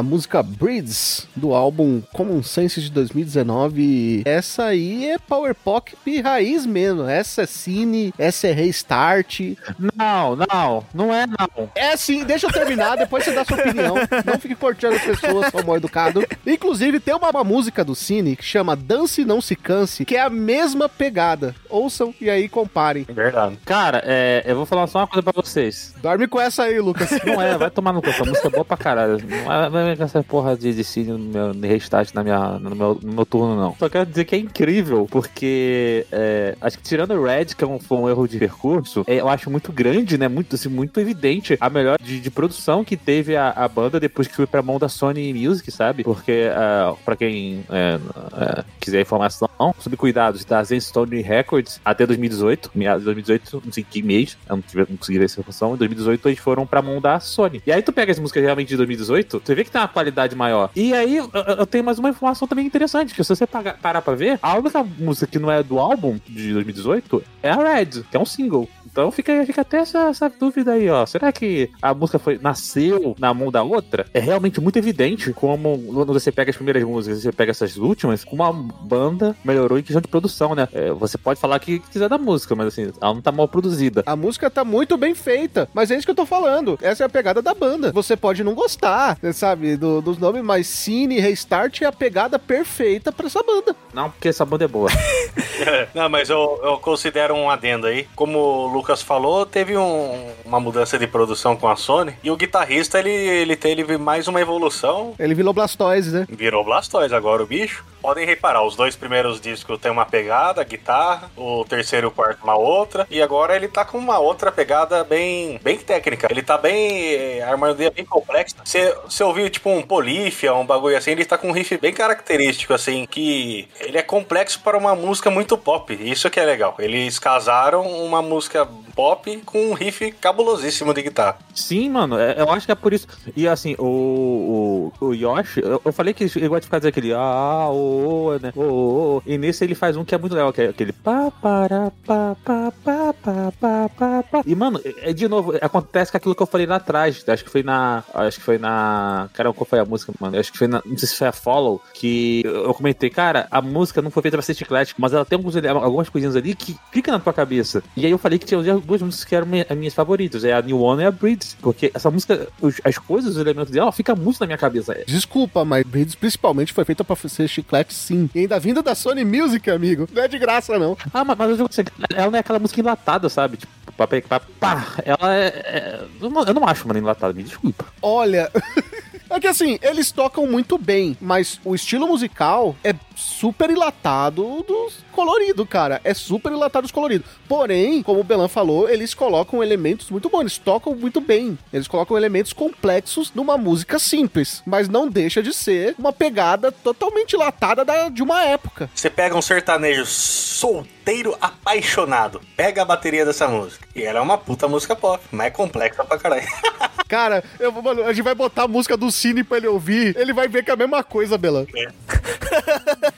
[0.00, 4.22] A música Breeds do álbum Common Sense de 2019.
[4.24, 7.04] Essa aí é Power Pop raiz mesmo.
[7.04, 9.40] Essa é Cine, essa é Restart.
[9.78, 11.70] Não, não, não é não.
[11.74, 13.94] É sim, deixa eu terminar, depois você dá sua opinião.
[14.24, 16.26] Não fique cortando as pessoas, sou mal educado.
[16.46, 20.22] Inclusive, tem uma, uma música do Cine que chama Dance Não Se Canse, que é
[20.22, 21.54] a mesma pegada.
[21.68, 23.04] Ouçam e aí comparem.
[23.04, 23.58] Verdade.
[23.66, 25.94] Cara, é, eu vou falar só uma coisa pra vocês.
[26.02, 27.10] Dorme com essa aí, Lucas.
[27.24, 28.08] Não é, vai tomar no cu.
[28.08, 29.18] Essa música é boa pra caralho.
[29.26, 32.74] Não é, com essa porra de, de cine no meu de restart na minha, no,
[32.74, 33.74] meu, no meu turno, não.
[33.78, 37.66] Só quero dizer que é incrível, porque é, acho que tirando o Red, que é
[37.66, 40.28] um, foi um erro de percurso, é, eu acho muito grande, né?
[40.28, 44.26] Muito, assim, muito evidente a melhor de, de produção que teve a, a banda depois
[44.28, 46.02] que foi pra mão da Sony Music, sabe?
[46.02, 47.98] Porque, uh, pra quem é,
[48.34, 49.48] é, quiser informação,
[49.78, 54.56] sob cuidados da Zenstone Records até 2018, meados de 2018, não sei que mês, eu
[54.56, 57.62] não, tive, não consegui ver essa informação, em 2018 eles foram pra mão da Sony.
[57.66, 60.36] E aí tu pega as músicas realmente de 2018, tu vê que tem uma qualidade
[60.36, 60.70] maior.
[60.76, 64.38] E aí eu, tenho mais uma informação também interessante, que se você parar pra ver,
[64.42, 68.20] a única música que não é do álbum de 2018 é a Red, que é
[68.20, 68.68] um single.
[68.90, 71.06] Então fica, fica até essa, essa dúvida aí, ó.
[71.06, 74.06] Será que a música foi, nasceu na mão da outra?
[74.12, 77.76] É realmente muito evidente como quando você pega as primeiras músicas e você pega essas
[77.76, 80.68] últimas, como a banda melhorou em questão de produção, né?
[80.72, 83.46] É, você pode falar o que quiser da música, mas assim, ela não tá mal
[83.48, 84.02] produzida.
[84.06, 86.78] A música tá muito bem feita, mas é isso que eu tô falando.
[86.82, 87.92] Essa é a pegada da banda.
[87.92, 92.38] Você pode não gostar, você sabe, do- dos nomes, mas Cine Restart é a pegada
[92.38, 93.74] perfeita pra essa banda.
[93.94, 94.90] Não, porque essa banda é boa.
[95.94, 98.06] Não, mas eu, eu considero um adendo aí.
[98.14, 102.14] Como o Lucas falou, teve um- uma mudança de produção com a Sony.
[102.24, 105.14] E o guitarrista, ele, ele teve mais uma evolução.
[105.18, 106.26] Ele virou Blastoise, né?
[106.30, 107.84] Virou Blastoise agora o bicho.
[108.00, 111.30] Podem reparar, os dois primeiros discos tem uma pegada, guitarra.
[111.36, 113.06] O terceiro e o quarto uma outra.
[113.10, 116.26] E agora ele tá com uma outra pegada bem, bem técnica.
[116.30, 117.12] Ele tá bem...
[117.12, 118.56] eh, A harmonia bem complexa.
[118.64, 121.92] Você você ouviu tipo um polífia, um bagulho assim, ele tá com um riff bem
[121.92, 125.92] característico, assim, que ele é complexo para uma música muito pop.
[125.92, 126.74] Isso que é legal.
[126.78, 128.89] Eles casaram uma música problem.
[128.90, 131.38] Pop com um riff cabulosíssimo de guitarra.
[131.54, 133.06] Sim, mano, é- eu acho que é por isso.
[133.36, 136.90] E assim, o, o, o Yoshi, eu, eu falei que ele gosta de ficar dizendo
[136.90, 138.52] aquele ah, ô, ô, né?
[138.54, 139.22] Ô, ô, ô.
[139.26, 142.36] E nesse ele faz um que é muito legal, que é aquele pá, para, pá,
[142.44, 144.42] pá, pá, pá, pá, pá.
[144.46, 147.24] E, mano, é de novo, acontece com aquilo que eu falei lá atrás.
[147.26, 148.02] Acho que foi na.
[148.14, 149.28] Acho que foi na.
[149.34, 150.38] Cara, qual foi a música, mano?
[150.38, 150.82] Acho que foi na.
[150.84, 154.36] Não sei se foi a Follow, que eu comentei, cara, a música não foi feita
[154.36, 157.82] pra ser chiclete, mas ela tem alguns, algumas coisinhas ali que fica na tua cabeça.
[157.96, 160.52] E aí eu falei que tinha duas músicas que eram minha- as minhas favoritas, é
[160.52, 162.48] a New One e a Breeds, porque essa música,
[162.84, 164.92] as coisas, os elementos dela, fica muito na minha cabeça.
[164.92, 168.28] É, Desculpa, mas Breeds principalmente foi feita pra ser chiclete, sim.
[168.34, 170.08] E ainda vinda da Sony Music, amigo.
[170.12, 170.96] Não é de graça, não.
[171.12, 171.82] Ah, mas, mas eu digo assim,
[172.14, 173.56] ela não é aquela música enlatada, sabe?
[173.56, 174.86] Tipo, pá, pá, pá.
[175.04, 175.46] Ela é.
[175.46, 177.84] é- eu, não, eu não acho, mano, enlatada, me desculpa.
[178.02, 178.50] Olha.
[179.32, 184.98] É que assim, eles tocam muito bem, mas o estilo musical é super ilatado dos
[185.12, 186.00] colorido, cara.
[186.02, 187.24] É super ilatado dos colorido.
[187.48, 191.58] Porém, como o Belan falou, eles colocam elementos muito bons, eles tocam muito bem.
[191.72, 197.36] Eles colocam elementos complexos numa música simples, mas não deixa de ser uma pegada totalmente
[197.36, 198.88] latada da- de uma época.
[198.94, 203.86] Você pega um sertanejo solteiro apaixonado, pega a bateria dessa música.
[203.94, 206.46] E ela é uma puta música pop, mas é complexa pra caralho.
[207.08, 210.32] Cara, eu, mano, a gente vai botar a música do Cine pra ele ouvir, ele
[210.32, 211.66] vai ver que é a mesma coisa, Belan.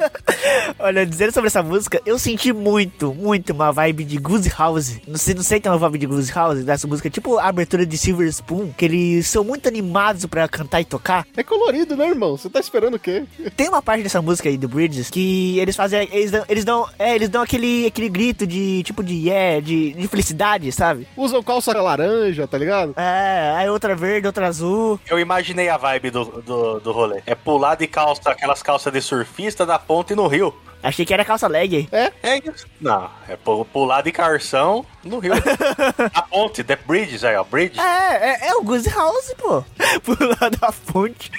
[0.79, 4.99] Olha, dizendo sobre essa música, eu senti muito, muito uma vibe de Goose House.
[5.07, 7.49] Não sei, não sei se tem uma vibe de Goose House dessa música, tipo a
[7.49, 11.27] abertura de Silver Spoon, que eles são muito animados pra cantar e tocar.
[11.37, 12.37] É colorido, né, irmão?
[12.37, 13.25] Você tá esperando o quê?
[13.57, 16.89] Tem uma parte dessa música aí do Bridges que eles fazem, eles dão, eles dão,
[16.99, 21.07] é, eles dão aquele, aquele grito de tipo de yeah, de, de felicidade, sabe?
[21.17, 22.95] Usam calça laranja, tá ligado?
[22.97, 24.99] É, aí outra verde, outra azul.
[25.09, 27.23] Eu imaginei a vibe do, do, do rolê.
[27.27, 30.55] É pular de calça, aquelas calças de surfista da ponte no rio.
[30.83, 31.89] Achei que era calça leg.
[31.93, 32.67] É isso.
[32.81, 35.33] Não, é pu- pular de carção no rio.
[36.15, 37.45] a ponte, The Bridges aí, ó.
[37.45, 37.79] Bridge.
[37.79, 39.65] É, é, é o Goose House, pô.
[40.03, 41.31] Pular da fonte.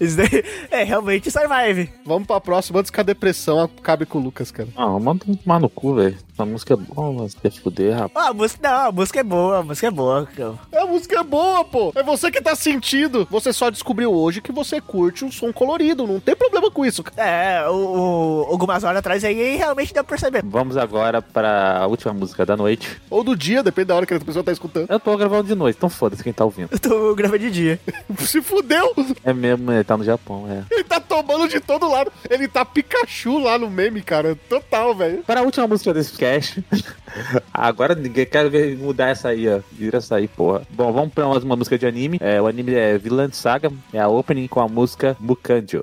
[0.00, 1.90] Isso daí é realmente Survive.
[2.04, 4.68] Vamos pra próxima antes que a depressão cabe com o Lucas, cara.
[4.76, 6.16] Ah, manda um tomar no cu, velho.
[6.38, 8.26] A música é boa, mas quer fuder, rapaz.
[8.26, 10.26] Ah, a música, não, a música é boa, a música é boa.
[10.36, 10.54] cara.
[10.74, 11.92] A música é boa, pô.
[11.94, 13.26] É você que tá sentindo.
[13.30, 16.06] Você só descobriu hoje que você curte um som colorido.
[16.06, 17.26] Não tem problema com isso, cara.
[17.28, 20.42] É, o, o, algumas horas atrás aí realmente dá pra perceber.
[20.44, 23.00] Vamos agora pra última música da noite.
[23.08, 24.90] Ou do dia, depende da hora que a pessoa tá escutando.
[24.90, 26.68] Eu tô gravando de noite, então foda-se quem tá ouvindo.
[26.72, 27.80] Eu tô gravando de dia.
[28.18, 28.92] Se fudeu.
[29.24, 30.64] É mesmo, ele tá no Japão, é.
[30.70, 32.12] Ele tá tomando de todo lado.
[32.28, 34.36] Ele tá Pikachu lá no meme, cara.
[34.48, 35.22] Total, velho.
[35.22, 36.58] Para a última música desse Cash.
[37.54, 39.60] Agora ninguém quer ver mudar essa aí, ó.
[39.72, 40.62] Vira essa aí, porra.
[40.70, 42.18] Bom, vamos pra mais uma música de anime.
[42.20, 43.70] É, o anime é Villain Saga.
[43.92, 45.82] É a opening com a música Mukanjo.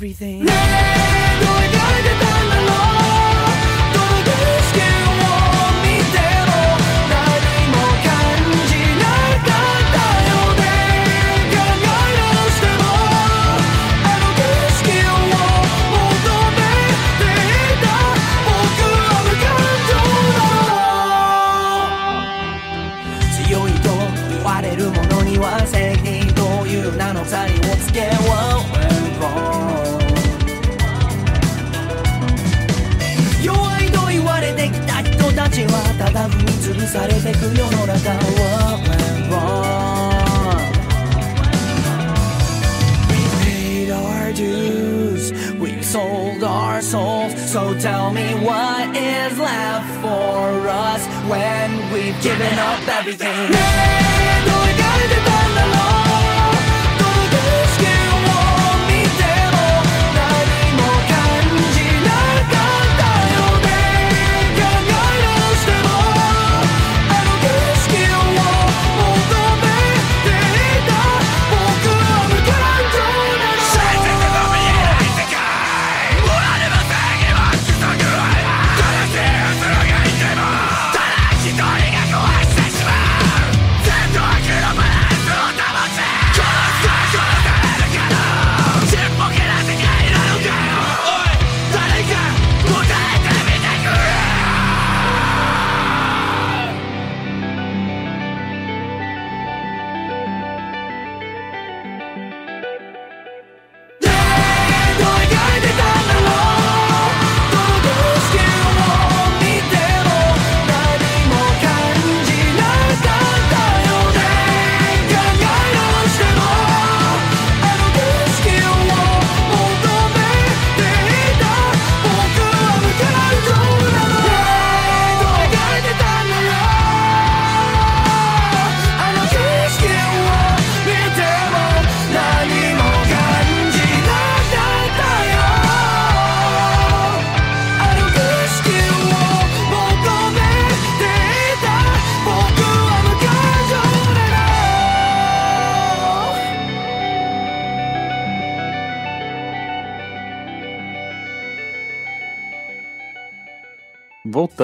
[0.00, 0.46] everything
[36.87, 40.61] されてく世の中 What went wrong
[43.09, 50.69] We paid our dues We sold our souls So tell me what is left for
[50.69, 53.93] us When we've given up everything ね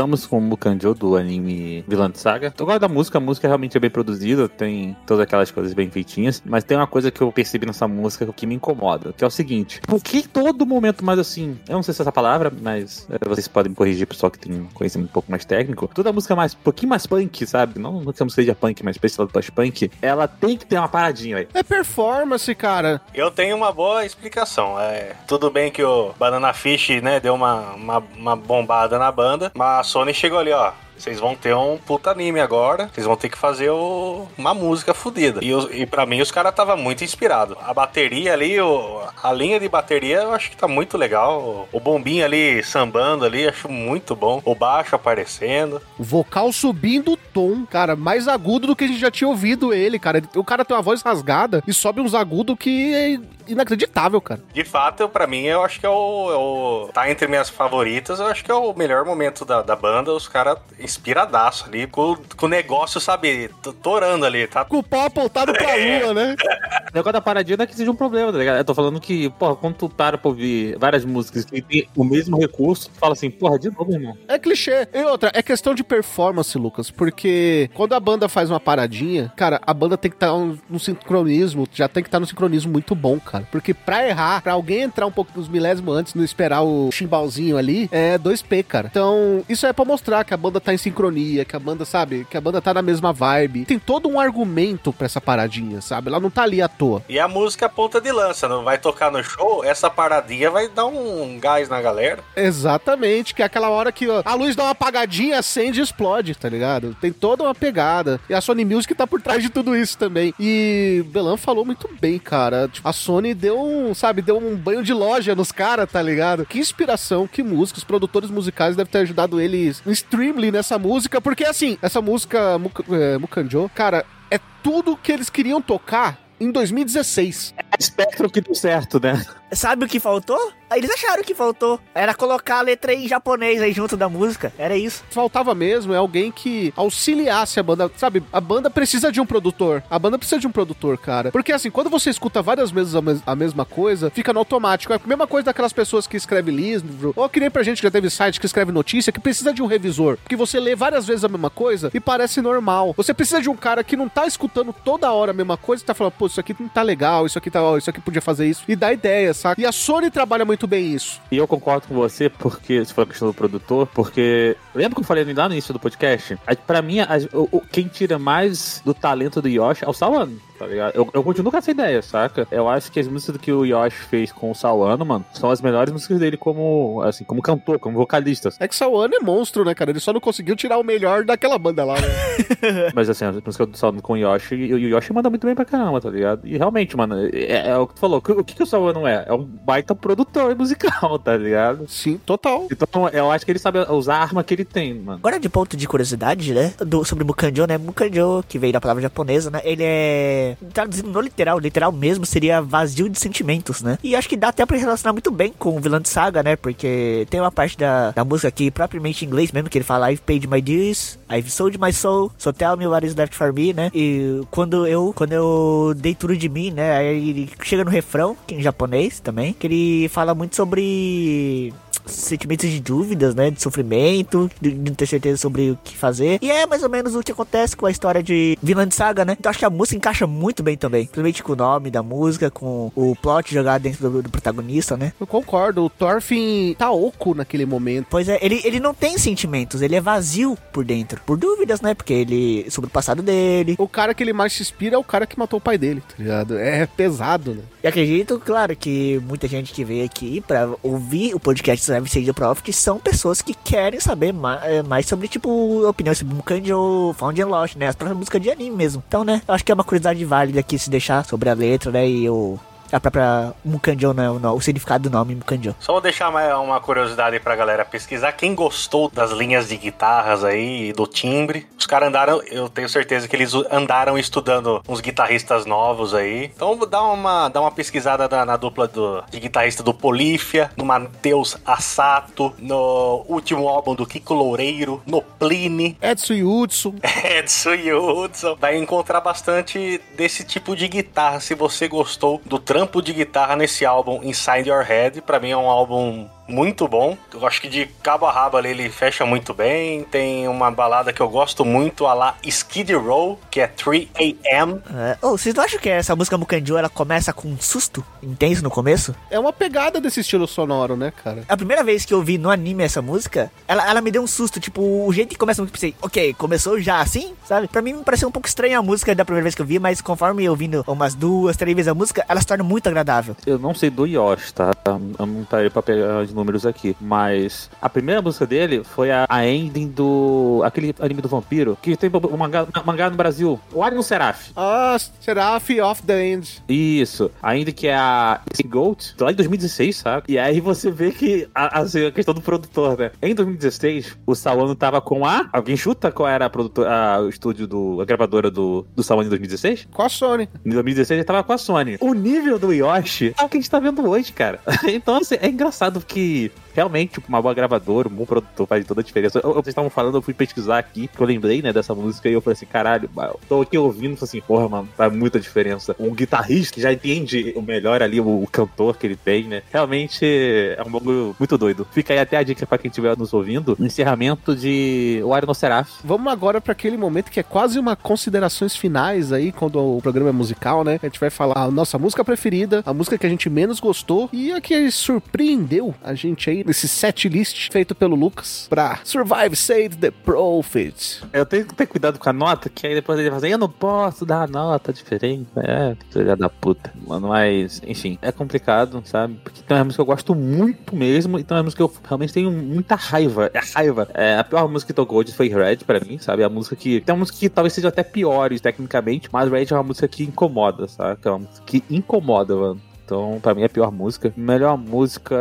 [0.05, 2.53] Voltamos com o Mukanjo do anime Villain Saga.
[2.59, 5.91] Eu gosto da música, a música realmente é bem produzida, tem todas aquelas coisas bem
[5.91, 9.27] feitinhas, mas tem uma coisa que eu percebi nessa música que me incomoda, que é
[9.27, 12.53] o seguinte: por que todo momento mais assim, eu não sei se é essa palavra,
[12.61, 15.91] mas é, vocês podem me corrigir, pessoal que tem um conhecimento um pouco mais técnico,
[15.95, 17.81] toda música mais, um pouquinho mais punk, sabe?
[17.81, 20.77] Não, não que a música seja punk, mas especial do post-punk, ela tem que ter
[20.77, 21.49] uma paradinha aí.
[21.55, 23.01] É performance, cara.
[23.15, 24.79] Eu tenho uma boa explicação.
[24.79, 29.51] É, tudo bem que o Banana Fish, né, deu uma, uma, uma bombada na banda,
[29.55, 30.73] mas Sony chegou ali, ó.
[30.97, 32.89] Vocês vão ter um puta anime agora.
[32.93, 35.41] Vocês vão ter que fazer o- uma música fodida.
[35.43, 37.57] E, os- e para mim os caras tava muito inspirado.
[37.63, 41.69] A bateria ali, o- a linha de bateria eu acho que tá muito legal.
[41.73, 44.41] O, bombinho ali sambando ali, acho muito bom.
[44.45, 45.83] O baixo aparecendo.
[45.99, 49.75] O vocal subindo o tom, cara, mais agudo do que a gente já tinha ouvido
[49.75, 50.23] ele, cara.
[50.35, 54.41] O cara tem uma voz rasgada e sobe uns agudos que é inacreditável, cara.
[54.53, 58.19] De fato, pra mim, eu acho que é o, é o- Tá entre minhas favoritas,
[58.21, 60.13] eu acho que é o melhor momento da, da banda.
[60.13, 63.51] Os caras inspiradaço ali, com, com o negócio, sabe,
[63.83, 64.65] torando ali, tá?
[64.65, 66.37] Com o pau apontado pra lua, né?
[66.95, 68.57] O negócio da paradinha não é que seja um problema, tá ligado?
[68.57, 72.05] Eu tô falando que, porra, quando tu para pra ouvir várias músicas que tem o
[72.05, 74.17] mesmo recurso, tu fala assim, porra, de novo, irmão.
[74.29, 74.87] É clichê.
[74.95, 79.61] E outra, é questão de performance, Lucas, porque quando a banda faz uma paradinha, cara,
[79.67, 80.33] a banda tem que estar
[80.71, 83.49] no sincronismo, já tem que estar no sincronismo muito bom, cara.
[83.51, 87.57] Porque pra errar, pra alguém entrar um pouco nos milésimos antes, não esperar o chimbalzinho
[87.57, 88.89] ali, é 2P, cara.
[88.89, 92.27] Então, isso é pra mostrar que a banda tá em sincronia, que a banda, sabe,
[92.29, 93.65] que a banda tá na mesma vibe.
[93.65, 96.09] Tem todo um argumento pra essa paradinha, sabe?
[96.09, 97.03] Ela não tá ali à toa.
[97.09, 100.51] E a música é a ponta de lança, não vai tocar no show, essa paradinha
[100.51, 102.23] vai dar um gás na galera.
[102.37, 106.35] Exatamente, que é aquela hora que ó, a luz dá uma apagadinha, acende e explode,
[106.35, 106.97] tá ligado?
[107.01, 108.21] Tem toda uma pegada.
[108.29, 110.35] E a Sony Music tá por trás de tudo isso também.
[110.39, 112.69] E Belan falou muito bem, cara.
[112.69, 116.47] Tipo, a Sony deu um, sabe, deu um banho de loja nos caras, tá ligado?
[116.47, 117.79] Que inspiração, que música.
[117.79, 122.59] Os produtores musicais devem ter ajudado eles no Streamly nessa música, porque assim, essa música
[122.59, 127.55] Muk é, Mukanjo, cara, é tudo que eles queriam tocar em 2016.
[127.81, 129.23] Spectrum que deu certo, né?
[129.55, 130.53] Sabe o que faltou?
[130.75, 131.79] Eles acharam que faltou.
[131.95, 134.53] Era colocar a letra em japonês aí junto da música.
[134.59, 135.05] Era isso.
[135.11, 137.91] Faltava mesmo é alguém que auxiliasse a banda.
[137.97, 139.83] Sabe, a banda precisa de um produtor.
[139.89, 141.31] A banda precisa de um produtor, cara.
[141.31, 144.93] Porque assim, quando você escuta várias vezes a, mes- a mesma coisa, fica no automático.
[144.93, 147.87] É a mesma coisa daquelas pessoas que escrevem livro, ou que nem pra gente que
[147.87, 150.17] já teve site que escreve notícia, que precisa de um revisor.
[150.17, 152.95] Porque você lê várias vezes a mesma coisa e parece normal.
[152.97, 155.87] Você precisa de um cara que não tá escutando toda hora a mesma coisa e
[155.87, 158.23] tá falando, pô, isso aqui não tá legal, isso aqui tá, ó, isso aqui podia
[158.23, 158.65] fazer isso.
[158.67, 159.61] E dá ideia, saca?
[159.61, 161.21] E a Sony trabalha muito bem isso.
[161.31, 164.57] E eu concordo com você, porque se for a questão do produtor, porque.
[164.75, 166.37] Lembra que eu falei lá no início do podcast?
[166.47, 169.93] A- Pra mim, as- o- o- quem tira mais do talento do Yoshi é o
[169.93, 170.95] Sawano, tá ligado?
[170.95, 172.49] Eu, eu continuo com essa ideia, saca?
[172.51, 175.61] Eu acho que as músicas que o Yoshi fez com o Sawano, mano, são as
[175.61, 178.49] melhores músicas dele como, assim, como cantor, como vocalista.
[178.59, 179.91] É que Sawano é monstro, né, cara?
[179.91, 182.09] Ele só não conseguiu tirar o melhor daquela banda lá, né?
[182.95, 185.55] Mas assim, a música do Sawano com o Yoshi, e o Yoshi manda muito bem
[185.55, 186.47] pra caramba, tá ligado?
[186.47, 188.19] E realmente, mano, é, é o que tu falou.
[188.19, 189.25] O que, que o Sawano é?
[189.29, 191.87] É um baita produtor musical, tá ligado?
[191.89, 192.67] Sim, total.
[192.71, 195.19] Então, eu acho que ele sabe usar a arma que ele tem, mano.
[195.19, 196.73] Agora, de ponto de curiosidade, né?
[196.79, 197.77] Do, sobre Mukanjo, né?
[197.77, 199.61] Mukanjo, que veio da palavra japonesa, né?
[199.65, 200.54] Ele é.
[200.73, 203.99] Traduzindo no literal, literal mesmo, seria vazio de sentimentos, né?
[204.03, 206.57] E acho que dá até pra relacionar muito bem com o vilão de saga, né?
[206.57, 210.13] Porque tem uma parte da, da música aqui, propriamente em inglês mesmo, que ele fala:
[210.13, 213.53] I've paid my dues, I've sold my soul, so tell me what is left for
[213.53, 213.91] me, né?
[213.95, 216.97] E quando eu, quando eu dei tudo de mim, né?
[216.97, 221.73] Aí ele chega no refrão, que é em japonês também, que ele fala muito sobre
[222.07, 223.51] sentimentos de dúvidas, né?
[223.51, 226.39] De sofrimento, de de não ter certeza sobre o que fazer.
[226.43, 229.25] E é mais ou menos o que acontece com a história de Vilã de Saga,
[229.25, 229.37] né?
[229.39, 231.05] Então acho que a música encaixa muito bem também.
[231.05, 235.13] Principalmente com o nome da música, com o plot jogado dentro do, do protagonista, né?
[235.19, 235.85] Eu concordo.
[235.85, 238.07] O Thorfinn tá oco naquele momento.
[238.11, 241.21] Pois é, ele, ele não tem sentimentos, ele é vazio por dentro.
[241.25, 241.95] Por dúvidas, né?
[241.95, 242.67] Porque ele.
[242.71, 243.77] sobre o passado dele.
[243.79, 246.01] O cara que ele mais se inspira é o cara que matou o pai dele,
[246.01, 246.59] tá ligado?
[246.59, 247.63] É pesado, né?
[247.83, 252.33] E acredito, claro, que muita gente que veio aqui pra ouvir o podcast Survive Stage
[252.33, 257.41] Profit são pessoas que querem saber ma- eh, mais sobre, tipo, opiniões sobre Mukanjo, Found
[257.41, 257.89] and Lost, né?
[257.89, 259.03] As próprias músicas de anime mesmo.
[259.07, 259.41] Então, né?
[259.47, 262.09] Acho que é uma curiosidade válida aqui se deixar sobre a letra, né?
[262.09, 262.59] E o.
[262.93, 264.31] A própria Mukanjo, né?
[264.31, 265.75] O, o significado do nome Mukanjo.
[265.81, 268.33] Só vou deixar mais uma curiosidade aí pra galera pesquisar.
[268.33, 272.89] Quem gostou das linhas de guitarras aí e do timbre, os caras andaram, eu tenho
[272.89, 276.51] certeza que eles andaram estudando uns guitarristas novos aí.
[276.55, 280.85] Então dá uma, dá uma pesquisada na, na dupla do, de guitarrista do Polífia, no
[280.85, 286.95] Matheus Assato, no último álbum do Kiko Loureiro, no Pliny, Edson Yutsu.
[287.25, 288.57] Edson e Hudson.
[288.61, 291.41] Vai encontrar bastante desse tipo de guitarra.
[291.41, 295.57] Se você gostou do trampo de guitarra nesse álbum Inside Your Head, pra mim é
[295.57, 297.17] um álbum muito bom.
[297.33, 300.05] Eu acho que de cabo a rabo ali ele fecha muito bem.
[300.05, 304.81] Tem uma balada que eu gosto muito, a lá Skid Row, que é 3 AM.
[304.95, 305.17] É.
[305.23, 308.71] Oh, vocês não acham que essa música Mukanjo ela começa com um susto intenso no
[308.71, 309.15] começo?
[309.31, 311.45] É uma pegada desse estilo sonoro, né, cara?
[311.49, 314.27] A primeira vez que eu vi no anime essa música, ela, ela me deu um
[314.27, 314.61] susto.
[314.61, 317.69] Tipo, o jeito que começa, eu pensei, ok, começou já assim, sabe?
[317.69, 319.79] Pra mim me pareceu um pouco estranha a música da primeira vez que eu vi,
[319.79, 323.37] mas conforme eu vindo umas duas, três vezes a música, ela se torna muito agradável.
[323.47, 324.73] Eu não sei do Yoshi, tá?
[324.87, 326.97] Eu não tá aí pra pegar números aqui.
[327.01, 330.61] Mas a primeira música dele foi a, a ending do.
[330.65, 331.79] aquele anime do vampiro.
[331.81, 333.59] Que tem um mangá, mangá no Brasil.
[333.73, 334.51] O Arion Seraph.
[334.57, 336.63] Ah, Seraph of the End.
[336.69, 337.31] Isso.
[337.43, 340.25] Ainda que é a Esse Goat, lá em 2016, sabe?
[340.29, 343.11] E aí você vê que a, assim, a questão do produtor, né?
[343.23, 345.49] Em 2016, o Sawano tava com a.
[345.53, 348.01] Alguém chuta qual era a produtora, a- o estúdio do.
[348.01, 349.89] a gravadora do, do Sawano em 2016?
[349.93, 350.49] Com a Sony.
[350.65, 351.97] Em 2016 ele tava com a Sony.
[352.01, 354.61] O nível do Yoshi é o que a gente tá vendo hoje, cara.
[354.95, 359.05] Então, assim, é engraçado que realmente uma boa gravadora, um bom produtor faz toda a
[359.05, 359.41] diferença.
[359.43, 362.33] Eu- Vocês estavam falando, eu fui pesquisar aqui, que eu lembrei, né, dessa música, e
[362.33, 365.95] eu falei assim, caralho, eu tô aqui ouvindo, falei assim, porra, mano, faz muita diferença.
[365.99, 369.63] Um guitarrista que já entende o melhor ali, o, o cantor que ele tem, né?
[369.73, 371.87] Realmente é um bagulho muito doido.
[371.93, 375.89] Fica aí até a dica pra quem estiver nos ouvindo, encerramento de O Seraph.
[376.05, 380.31] Vamos agora pra aquele momento que é quase uma considerações finais aí, quando o programa
[380.31, 380.99] é musical, né?
[381.03, 384.29] A gente vai falar a nossa música preferida, a música que a gente menos gostou
[384.33, 389.55] e a que surpreendeu a gente aí nesse set list feito pelo Lucas pra Survive
[389.55, 391.23] Save the Prophet.
[391.33, 393.59] Eu tenho que ter cuidado com a nota, que aí depois ele vai fazer, eu
[393.59, 395.47] não posso dar a nota diferente.
[395.57, 396.93] É, filha da puta.
[397.07, 399.39] Mano, mas, enfim, é complicado, sabe?
[399.43, 402.03] Porque tem uma música que eu gosto muito mesmo, e tem uma música que eu
[402.05, 403.51] realmente tenho muita raiva.
[403.53, 404.09] É raiva.
[404.15, 406.43] É, a pior música que tocou foi Red pra mim, sabe?
[406.43, 407.01] A música que.
[407.01, 410.25] Tem uma música que talvez seja até piores tecnicamente, mas Red é uma música que
[410.25, 411.19] incomoda, sabe?
[411.25, 412.81] É uma música que incomoda, mano.
[413.05, 414.33] Então, pra mim é a pior música.
[414.37, 415.37] Melhor música,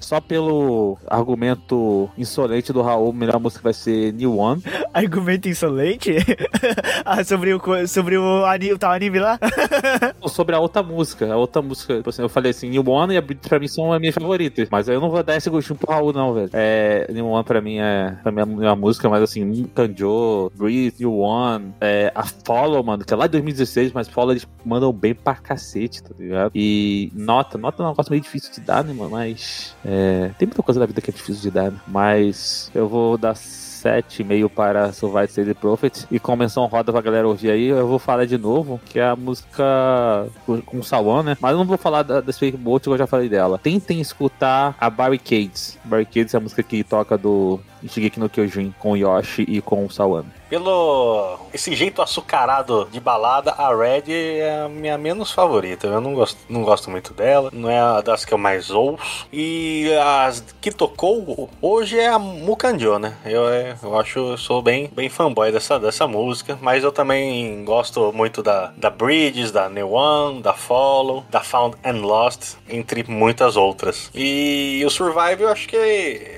[0.00, 4.62] só pelo argumento insolente do Raul, melhor música vai ser New One.
[4.92, 6.14] Argumento insolente?
[7.04, 9.38] ah, sobre o, sobre o, ani- o tal anime lá?
[10.28, 13.16] Sobre a outra música, a outra música, tipo assim, eu falei assim, New One e
[13.16, 15.78] a Beat pra mim são as minhas favoritas, mas eu não vou dar esse gostinho
[15.78, 16.50] pro Raul não, velho.
[16.52, 20.50] É, New One pra mim é, pra mim é a minha música, mas assim, Kanjo,
[20.54, 24.46] Breathe, New One, é, a Follow, mano, que é lá de 2016, mas Follow eles
[24.64, 26.52] mandam bem pra cacete, tá ligado?
[26.54, 30.46] E Nota, Nota é um negócio meio difícil de dar, né, mano, mas é, tem
[30.46, 31.78] muita coisa da vida que é difícil de dar, né?
[31.86, 36.06] mas eu vou dar 7,5 para Survive Save the Prophet.
[36.10, 39.04] E com menção roda pra galera ouvir aí, eu vou falar de novo, que é
[39.08, 41.36] a música com- o Sawan, né?
[41.40, 43.58] Mas eu não vou falar da, da Boat, que eu já falei dela.
[43.58, 45.78] Tentem escutar a Barricades.
[45.84, 49.86] Barricades é a música que toca do Shigeki no Kyojin com o Yoshi e com
[49.86, 50.24] o Sawan.
[50.50, 55.86] Pelo esse jeito açucarado de balada, a Red é a minha menos favorita.
[55.86, 59.28] Eu não gosto, não gosto muito dela, não é a das que eu mais ouço.
[59.32, 63.16] E as que tocou hoje é a Mukanjo, né?
[63.24, 67.64] Eu, é, eu acho, eu sou bem, bem fanboy dessa, dessa música, mas eu também
[67.64, 73.04] gosto muito da, da Bridges, da New One, da Follow, da Found and Lost, entre
[73.06, 74.10] muitas outras.
[74.12, 75.76] E o Survive, eu acho que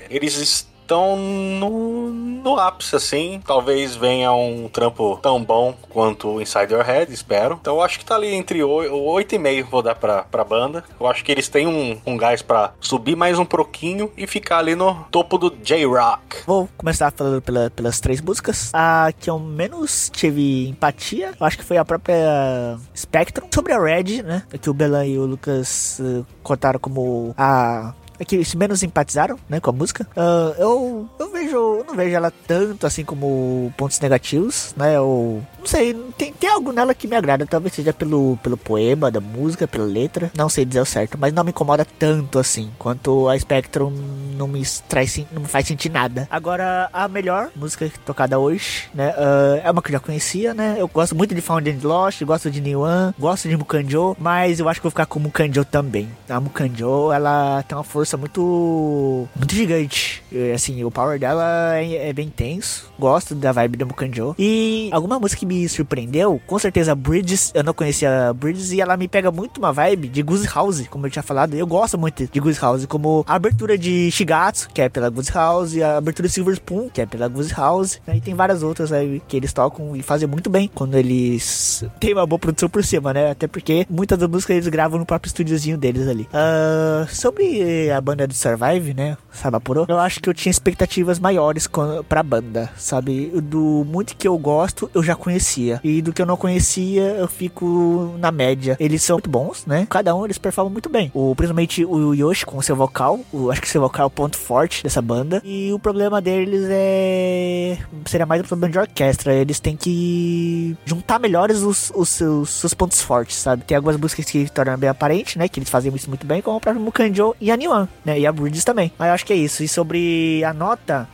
[0.09, 3.41] eles estão no, no ápice, assim.
[3.45, 7.57] Talvez venha um trampo tão bom quanto o Inside Your Head, espero.
[7.59, 10.83] Então eu acho que tá ali entre 8,5 vou dar pra, pra banda.
[10.99, 14.59] Eu acho que eles têm um, um gás pra subir mais um pouquinho e ficar
[14.59, 16.43] ali no topo do J-Rock.
[16.45, 18.69] Vou começar falando pela- pelas três músicas.
[18.73, 23.47] A que eu menos tive empatia, eu acho que foi a própria Spectrum.
[23.53, 24.43] Sobre a Red, né?
[24.61, 27.93] Que o Belan e o Lucas eh, contaram como a.
[28.19, 30.07] É que menos empatizaram, né, com a música.
[30.15, 34.95] Ah, eu, eu vejo, eu não vejo ela tanto assim como pontos negativos, né?
[34.95, 37.45] Eu não sei, tem, tem algo nela que me agrada.
[37.45, 40.31] Talvez seja pelo, pelo poema da música, pela letra.
[40.35, 43.91] Não sei dizer o certo, mas não me incomoda tanto assim quanto a Spectrum
[44.37, 46.27] não me traz, não me faz sentir nada.
[46.29, 49.13] Agora, a melhor música tocada hoje, né?
[49.17, 50.75] ah, é uma que eu já conhecia, né?
[50.77, 54.69] Eu gosto muito de Found and Lost, gosto de Niwan, gosto de Mukanjo, mas eu
[54.69, 56.09] acho que vou ficar com Mukanjo também.
[56.29, 60.23] A Mukanjo, ela tem uma força muito muito gigante.
[60.31, 62.91] E, assim, o power dela é, é bem tenso.
[62.99, 64.35] Gosto da vibe da Mukanjo.
[64.37, 68.97] E alguma música que me surpreendeu, com certeza Bridges, eu não conhecia Bridges e ela
[68.97, 71.53] me pega muito uma vibe de Goose House, como eu tinha falado.
[71.53, 75.31] Eu gosto muito de Goose House, como a abertura de Shigatsu, que é pela Goose
[75.31, 78.17] House, e a abertura de Silver Spoon, que é pela Goose House, né?
[78.17, 82.13] e tem várias outras aí que eles tocam e fazem muito bem quando eles têm
[82.13, 83.31] uma boa produção por cima, né?
[83.31, 86.27] Até porque muitas das músicas eles gravam no próprio estúdiozinho deles ali.
[86.33, 89.17] Ah, sobre a banda do Survive, né?
[89.31, 91.67] Sabapuro, eu acho que eu tinha expectativas maiores
[92.07, 93.31] pra banda, sabe?
[93.41, 95.79] Do muito que eu gosto, eu já conhecia.
[95.83, 98.77] E do que eu não conhecia, eu fico na média.
[98.79, 99.87] Eles são muito bons, né?
[99.89, 101.11] Cada um eles performam muito bem.
[101.13, 103.19] O, principalmente o Yoshi com seu vocal.
[103.31, 105.41] O, acho que seu vocal é o ponto forte dessa banda.
[105.43, 107.77] E o problema deles é.
[108.05, 109.33] Seria mais um problema de orquestra.
[109.33, 113.63] Eles têm que juntar melhores os, os seus, seus pontos fortes, sabe?
[113.63, 115.47] Tem algumas músicas que tornam bem aparente, né?
[115.47, 118.19] Que eles fazem isso muito bem, como o próprio Mukanjo e a Niwan, né?
[118.19, 118.91] E a Bridges também.
[118.97, 119.63] Mas eu acho que é isso.
[119.63, 121.07] E sobre a nota.